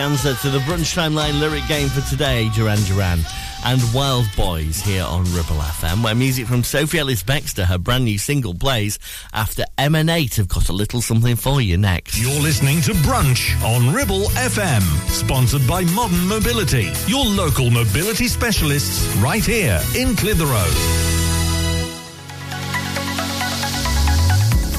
Answer 0.04 0.34
to 0.34 0.50
the 0.50 0.58
Brunch 0.58 0.94
Timeline 0.94 1.40
lyric 1.40 1.66
game 1.66 1.88
for 1.88 2.02
today, 2.02 2.50
Duran 2.50 2.78
Duran 2.82 3.20
and 3.64 3.80
Wild 3.94 4.26
Boys 4.36 4.82
here 4.82 5.02
on 5.02 5.24
Ribble 5.32 5.56
FM, 5.56 6.04
where 6.04 6.14
music 6.14 6.46
from 6.46 6.62
Sophie 6.62 6.98
Ellis 6.98 7.22
Bextor, 7.22 7.64
her 7.64 7.78
brand 7.78 8.04
new 8.04 8.18
single, 8.18 8.54
plays 8.54 8.98
after 9.32 9.64
MN8 9.78 10.36
have 10.36 10.48
got 10.48 10.68
a 10.68 10.74
little 10.74 11.00
something 11.00 11.36
for 11.36 11.62
you 11.62 11.78
next. 11.78 12.18
You're 12.20 12.42
listening 12.42 12.82
to 12.82 12.92
Brunch 12.92 13.58
on 13.64 13.94
Ribble 13.94 14.28
FM, 14.34 14.82
sponsored 15.08 15.66
by 15.66 15.84
Modern 15.84 16.28
Mobility, 16.28 16.92
your 17.06 17.24
local 17.24 17.70
mobility 17.70 18.28
specialists 18.28 19.06
right 19.16 19.42
here 19.42 19.80
in 19.96 20.14
Clitheroe. 20.16 21.13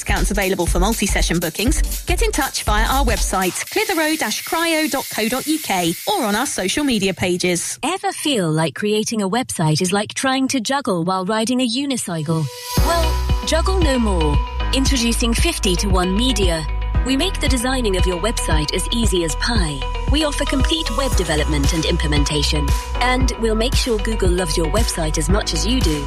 discounts 0.00 0.30
available 0.30 0.64
for 0.64 0.80
multi-session 0.80 1.38
bookings. 1.38 1.82
Get 2.06 2.22
in 2.22 2.32
touch 2.32 2.64
via 2.64 2.86
our 2.86 3.04
website, 3.04 3.52
clitheroe-cryo.co.uk 3.68 6.08
or 6.08 6.24
on 6.26 6.34
our 6.34 6.46
social 6.46 6.84
media 6.84 7.12
pages. 7.12 7.78
Ever 7.82 8.10
feel 8.12 8.50
like 8.50 8.74
creating 8.74 9.20
a 9.20 9.28
website 9.28 9.82
is 9.82 9.92
like 9.92 10.14
trying 10.14 10.48
to 10.48 10.58
juggle 10.60 11.04
while 11.04 11.26
riding 11.26 11.60
a 11.60 11.68
unicycle? 11.68 12.46
Well, 12.78 13.46
juggle 13.46 13.78
no 13.78 13.98
more. 13.98 14.38
Introducing 14.72 15.34
50 15.34 15.76
to 15.76 15.88
1 15.88 16.16
Media. 16.16 16.64
We 17.04 17.18
make 17.18 17.38
the 17.38 17.48
designing 17.48 17.98
of 17.98 18.06
your 18.06 18.20
website 18.20 18.74
as 18.74 18.88
easy 18.92 19.24
as 19.24 19.36
pie. 19.36 19.78
We 20.10 20.24
offer 20.24 20.46
complete 20.46 20.88
web 20.96 21.14
development 21.16 21.74
and 21.74 21.84
implementation. 21.84 22.66
And 23.00 23.32
we'll 23.40 23.54
make 23.54 23.74
sure 23.74 23.98
Google 23.98 24.30
loves 24.30 24.56
your 24.56 24.68
website 24.68 25.18
as 25.18 25.28
much 25.28 25.52
as 25.52 25.66
you 25.66 25.82
do. 25.82 26.06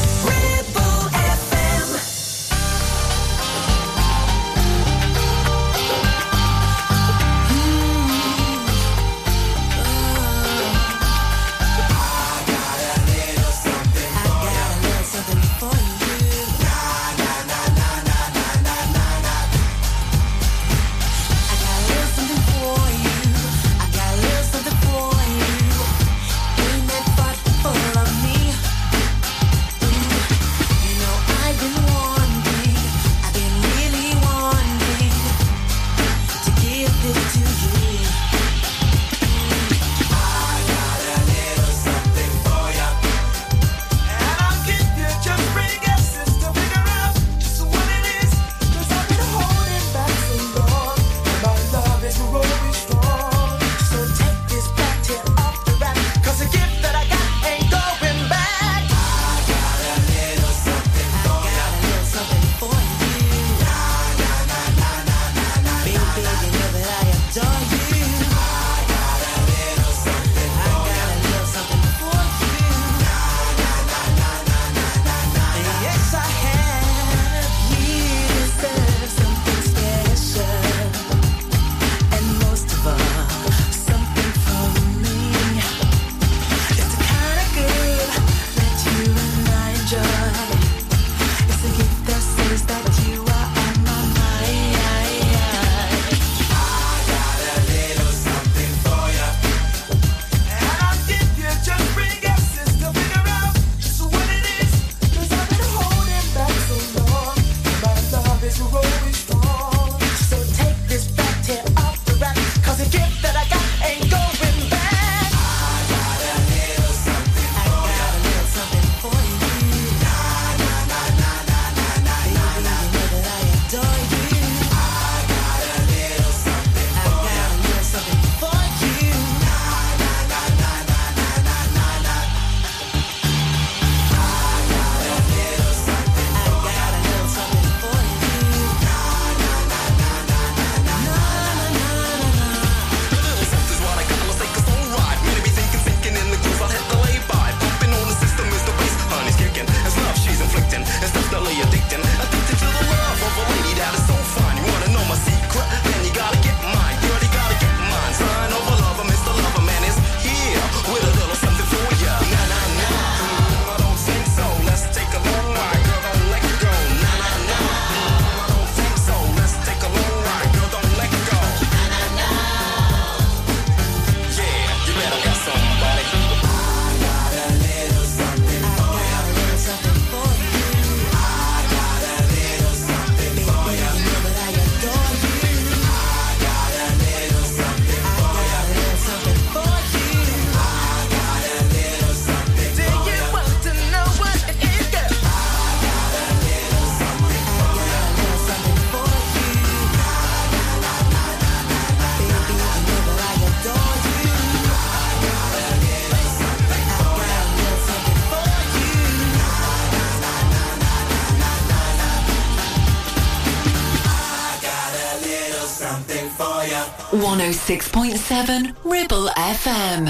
106.7 217.71 218.75
Ribble 218.83 219.27
FM. 219.37 220.07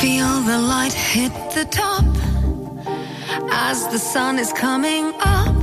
Feel 0.00 0.40
the 0.40 0.58
light 0.58 0.92
hit 0.92 1.32
the 1.54 1.66
top 1.70 2.04
as 3.52 3.86
the 3.92 3.98
sun 3.98 4.40
is 4.40 4.52
coming 4.52 5.12
up. 5.20 5.54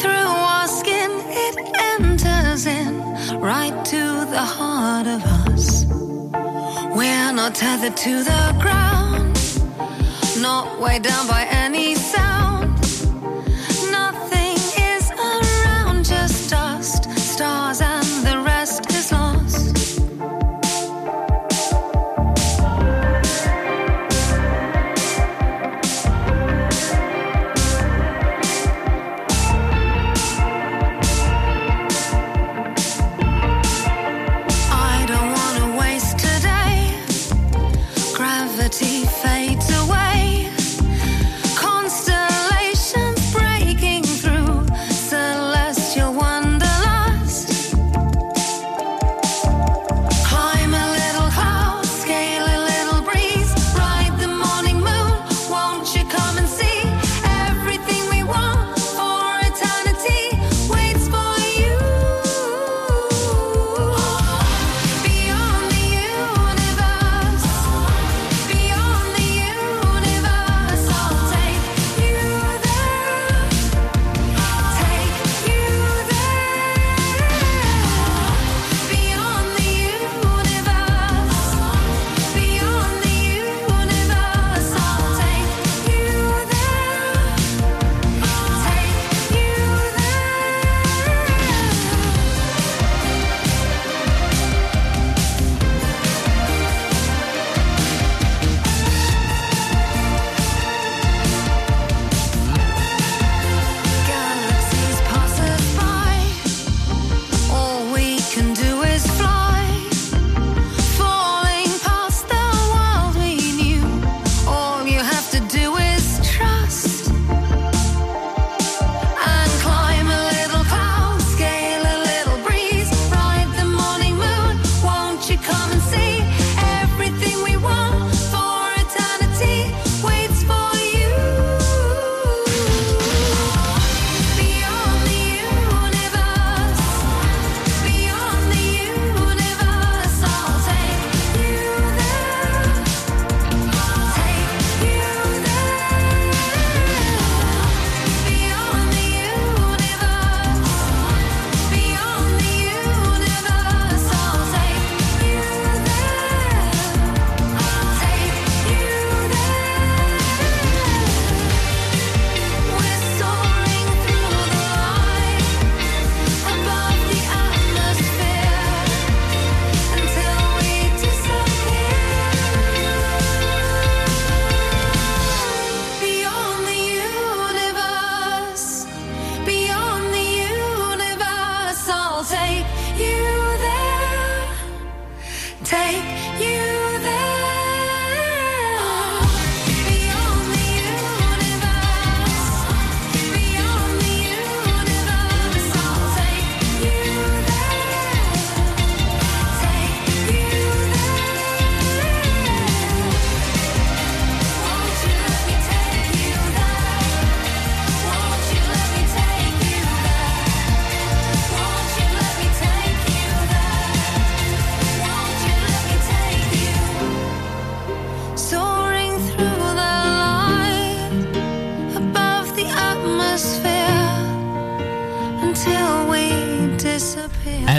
Through 0.00 0.32
our 0.52 0.68
skin, 0.68 1.10
it 1.46 1.56
enters 1.98 2.66
in 2.66 3.00
right 3.40 3.82
to 3.86 4.02
the 4.34 4.44
heart 4.56 5.06
of 5.06 5.24
us. 5.48 5.86
We're 6.94 7.32
not 7.32 7.54
tethered 7.54 7.96
to 7.96 8.22
the 8.22 8.56
ground, 8.60 8.93
not 10.44 10.78
weighed 10.78 11.00
down 11.00 11.26
by 11.26 11.46
any 11.48 11.94
sound. 11.94 12.53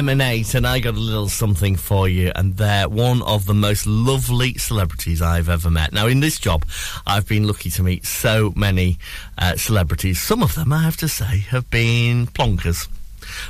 And 0.07 0.21
eight, 0.21 0.53
and 0.53 0.67
I 0.67 0.79
got 0.79 0.93
a 0.93 0.99
little 0.99 1.29
something 1.29 1.75
for 1.75 2.07
you 2.07 2.31
and 2.35 2.57
they're 2.57 2.87
one 2.87 3.23
of 3.23 3.45
the 3.45 3.55
most 3.55 3.87
lovely 3.87 4.53
celebrities 4.53 5.19
I've 5.19 5.49
ever 5.49 5.71
met. 5.71 5.93
Now 5.93 6.05
in 6.05 6.19
this 6.19 6.37
job 6.37 6.63
I've 7.07 7.27
been 7.27 7.47
lucky 7.47 7.71
to 7.71 7.83
meet 7.83 8.05
so 8.05 8.53
many 8.55 8.99
uh, 9.37 9.55
celebrities. 9.55 10.21
Some 10.21 10.43
of 10.43 10.53
them 10.53 10.71
I 10.71 10.83
have 10.83 10.97
to 10.97 11.07
say 11.07 11.39
have 11.49 11.69
been 11.71 12.27
plonkers. 12.27 12.87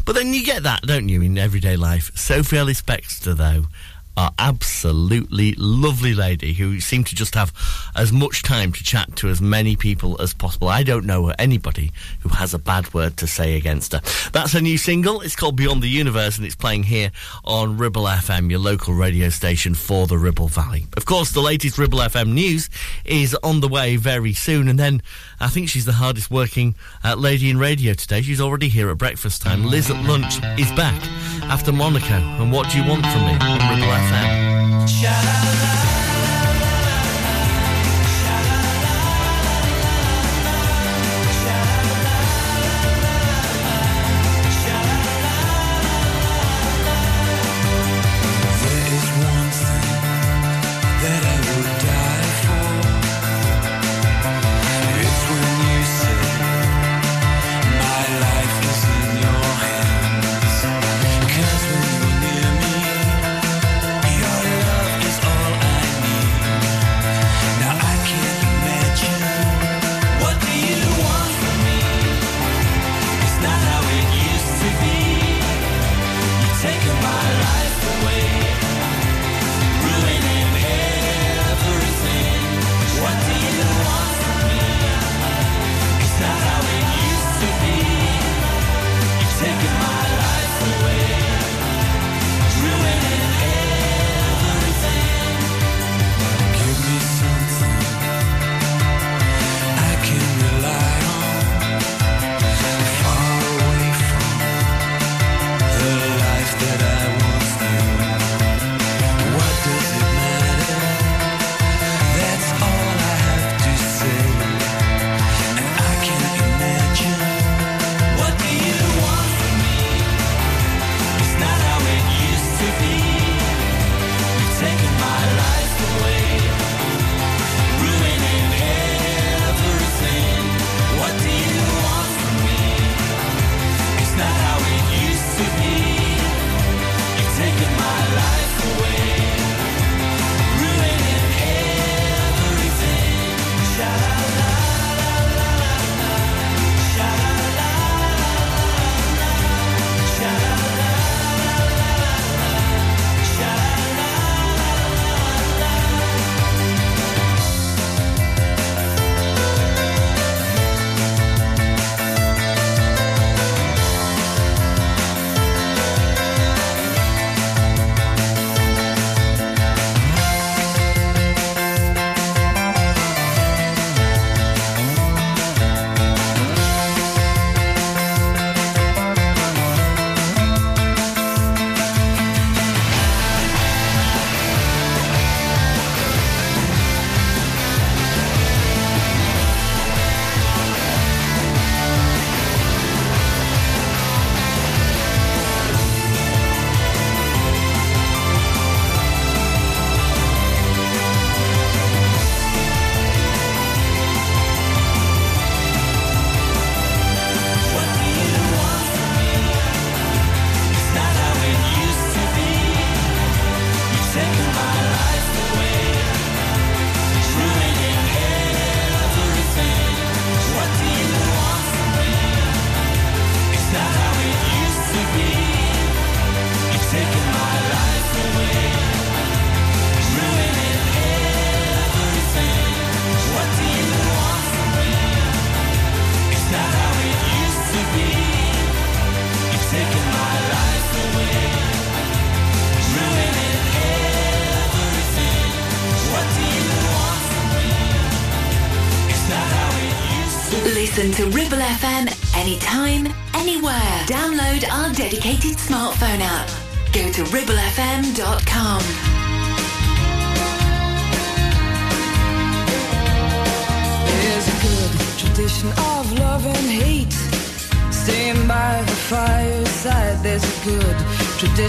But 0.05 0.15
then 0.15 0.33
you 0.33 0.45
get 0.45 0.63
that, 0.63 0.83
don't 0.83 1.09
you, 1.09 1.21
in 1.21 1.37
everyday 1.37 1.75
life. 1.75 2.15
Sophie 2.15 2.57
Ellis 2.57 2.81
Bextor 2.81 3.35
though 3.35 3.65
absolutely 4.39 5.53
lovely 5.57 6.13
lady 6.13 6.53
who 6.53 6.79
seem 6.79 7.03
to 7.03 7.15
just 7.15 7.35
have 7.35 7.53
as 7.95 8.11
much 8.11 8.43
time 8.43 8.71
to 8.71 8.83
chat 8.83 9.15
to 9.17 9.29
as 9.29 9.41
many 9.41 9.75
people 9.75 10.19
as 10.21 10.33
possible. 10.33 10.67
I 10.69 10.83
don't 10.83 11.05
know 11.05 11.33
anybody 11.37 11.91
who 12.21 12.29
has 12.29 12.53
a 12.53 12.59
bad 12.59 12.93
word 12.93 13.17
to 13.17 13.27
say 13.27 13.55
against 13.55 13.93
her. 13.93 14.01
That's 14.31 14.53
her 14.53 14.61
new 14.61 14.77
single. 14.77 15.21
It's 15.21 15.35
called 15.35 15.55
Beyond 15.55 15.81
the 15.81 15.89
Universe 15.89 16.37
and 16.37 16.45
it's 16.45 16.55
playing 16.55 16.83
here 16.83 17.11
on 17.43 17.77
Ribble 17.77 18.03
FM, 18.03 18.49
your 18.49 18.59
local 18.59 18.93
radio 18.93 19.29
station 19.29 19.73
for 19.73 20.07
the 20.07 20.17
Ribble 20.17 20.47
Valley. 20.47 20.85
Of 20.97 21.05
course, 21.05 21.31
the 21.31 21.41
latest 21.41 21.77
Ribble 21.77 21.99
FM 21.99 22.33
news 22.33 22.69
is 23.03 23.35
on 23.43 23.61
the 23.61 23.67
way 23.67 23.95
very 23.95 24.33
soon 24.33 24.67
and 24.67 24.79
then 24.79 25.01
I 25.39 25.47
think 25.47 25.69
she's 25.69 25.85
the 25.85 25.93
hardest 25.93 26.31
working 26.31 26.75
uh, 27.03 27.15
lady 27.15 27.49
in 27.49 27.57
radio 27.57 27.93
today. 27.93 28.21
She's 28.21 28.41
already 28.41 28.69
here 28.69 28.89
at 28.89 28.97
breakfast 28.97 29.41
time. 29.41 29.65
Liz 29.65 29.89
at 29.89 30.03
lunch 30.05 30.37
is 30.59 30.71
back 30.73 31.01
after 31.43 31.71
Monaco. 31.71 32.15
And 32.15 32.51
what 32.51 32.69
do 32.69 32.81
you 32.81 32.87
want 32.87 33.05
from 33.05 33.25
me 33.25 33.33
Ribble 33.33 34.04
FM? 34.11 35.64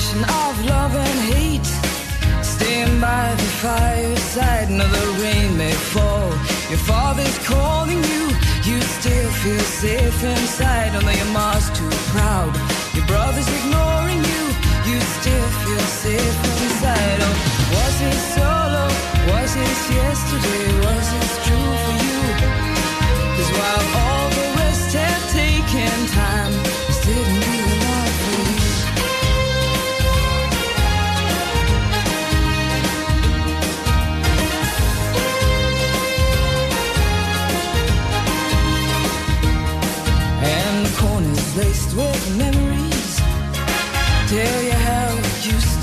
Tradition 0.07 0.25
of 0.25 0.65
love 0.67 0.95
and 0.95 1.19
hate. 1.35 1.67
Staying 2.45 3.01
by 3.01 3.35
the 3.35 3.49
fireside, 3.63 4.71
no, 4.71 4.87
the 4.87 5.23
rain 5.23 5.57
may 5.57 5.73
fall. 5.73 6.31
Your 6.71 6.79
father's 6.79 7.39
calling 7.47 8.03
you, 8.05 8.25
you 8.65 8.81
still 8.81 9.31
feel 9.43 9.61
safe 9.61 10.25
inside. 10.25 10.95
Although 10.95 11.11
your 11.11 11.33
mom's 11.33 11.69
too 11.71 11.91
proud, 12.13 12.55
your 12.95 13.07
brother's 13.07 13.49
ignoring 13.49 14.23
you, 14.33 14.45
you 14.89 15.01
still 15.19 15.49
feel 15.63 15.87
safe 16.05 16.39
inside. 16.63 17.19
Oh, 17.27 17.35
was 17.75 17.97
it 18.09 18.19
solo? 18.35 18.87
Was 19.31 19.57
it 19.57 19.79
yesterday? 19.95 20.67
Was 20.87 21.09
it 21.19 21.26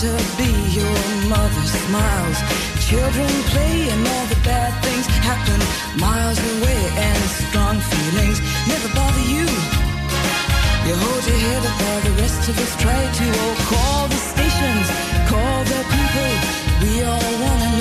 to 0.04 0.12
be 0.38 0.52
Your 0.80 1.00
mother 1.32 1.66
smiles. 1.80 2.40
Children 2.90 3.32
play 3.52 3.76
and 3.94 4.02
all 4.14 4.26
the 4.34 4.40
bad 4.44 4.72
things 4.84 5.08
happen. 5.30 5.60
Miles 5.96 6.40
away 6.54 6.82
and 7.08 7.24
strong 7.48 7.78
feelings 7.92 8.40
Never 8.68 8.90
bother 9.00 9.26
you. 9.36 9.48
You 10.86 10.94
hold 11.04 11.24
your 11.30 11.40
head 11.48 11.64
up 11.70 11.76
while 11.82 12.02
the 12.08 12.16
rest 12.22 12.42
of 12.50 12.56
us 12.64 12.74
try 12.84 13.02
to 13.20 13.26
Oh, 13.44 13.56
call 13.72 14.02
the 14.14 14.20
stations, 14.32 14.88
call 15.32 15.60
the 15.72 15.82
people. 15.96 16.32
We 16.84 16.92
all 17.12 17.32
wanna 17.44 17.73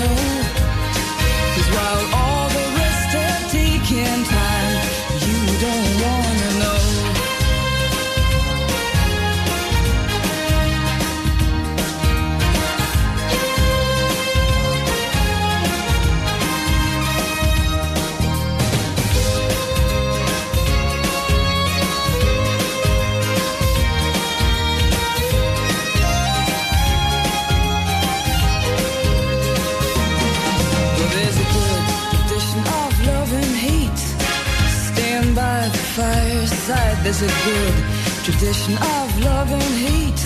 There's 37.13 37.29
a 37.29 37.45
good 37.45 37.77
tradition 38.25 38.73
of 38.73 39.07
love 39.21 39.53
and 39.53 39.75
hate. 39.85 40.23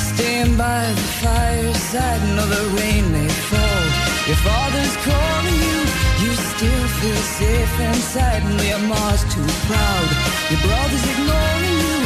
Stand 0.00 0.56
by 0.56 0.88
the 0.88 1.08
fireside. 1.20 2.22
No, 2.34 2.46
the 2.48 2.64
rain 2.72 3.04
may 3.12 3.28
fall. 3.28 3.84
Your 4.24 4.40
father's 4.40 4.96
calling 5.04 5.60
you. 5.68 5.78
You 6.24 6.32
still 6.32 6.84
feel 7.00 7.22
safe 7.36 7.80
inside. 7.92 8.42
And 8.48 8.60
your 8.64 8.80
mom's 8.88 9.28
too 9.28 9.44
proud. 9.68 10.08
Your 10.48 10.60
brother's 10.64 11.04
ignoring 11.04 11.78
you. 11.84 11.98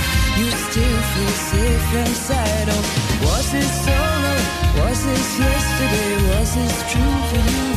You 0.43 0.49
still 0.67 1.01
feel 1.15 1.35
safe 1.55 1.89
inside. 2.03 2.67
Oh, 2.67 2.83
was 3.31 3.55
it 3.55 3.71
solo? 3.87 4.35
Was 4.83 4.99
this 5.07 5.31
yesterday? 5.39 6.11
Was 6.35 6.51
this 6.59 6.77
true 6.91 7.19
for 7.31 7.43
you? 7.47 7.69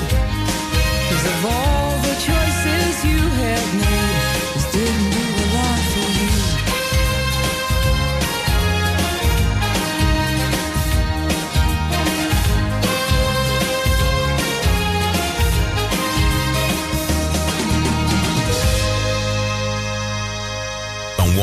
Cause 1.13 1.25
of 1.29 1.45
all 1.45 1.91
the 2.01 2.15
choices 2.25 3.05
you 3.05 3.21
have 3.21 3.69
made, 3.85 3.92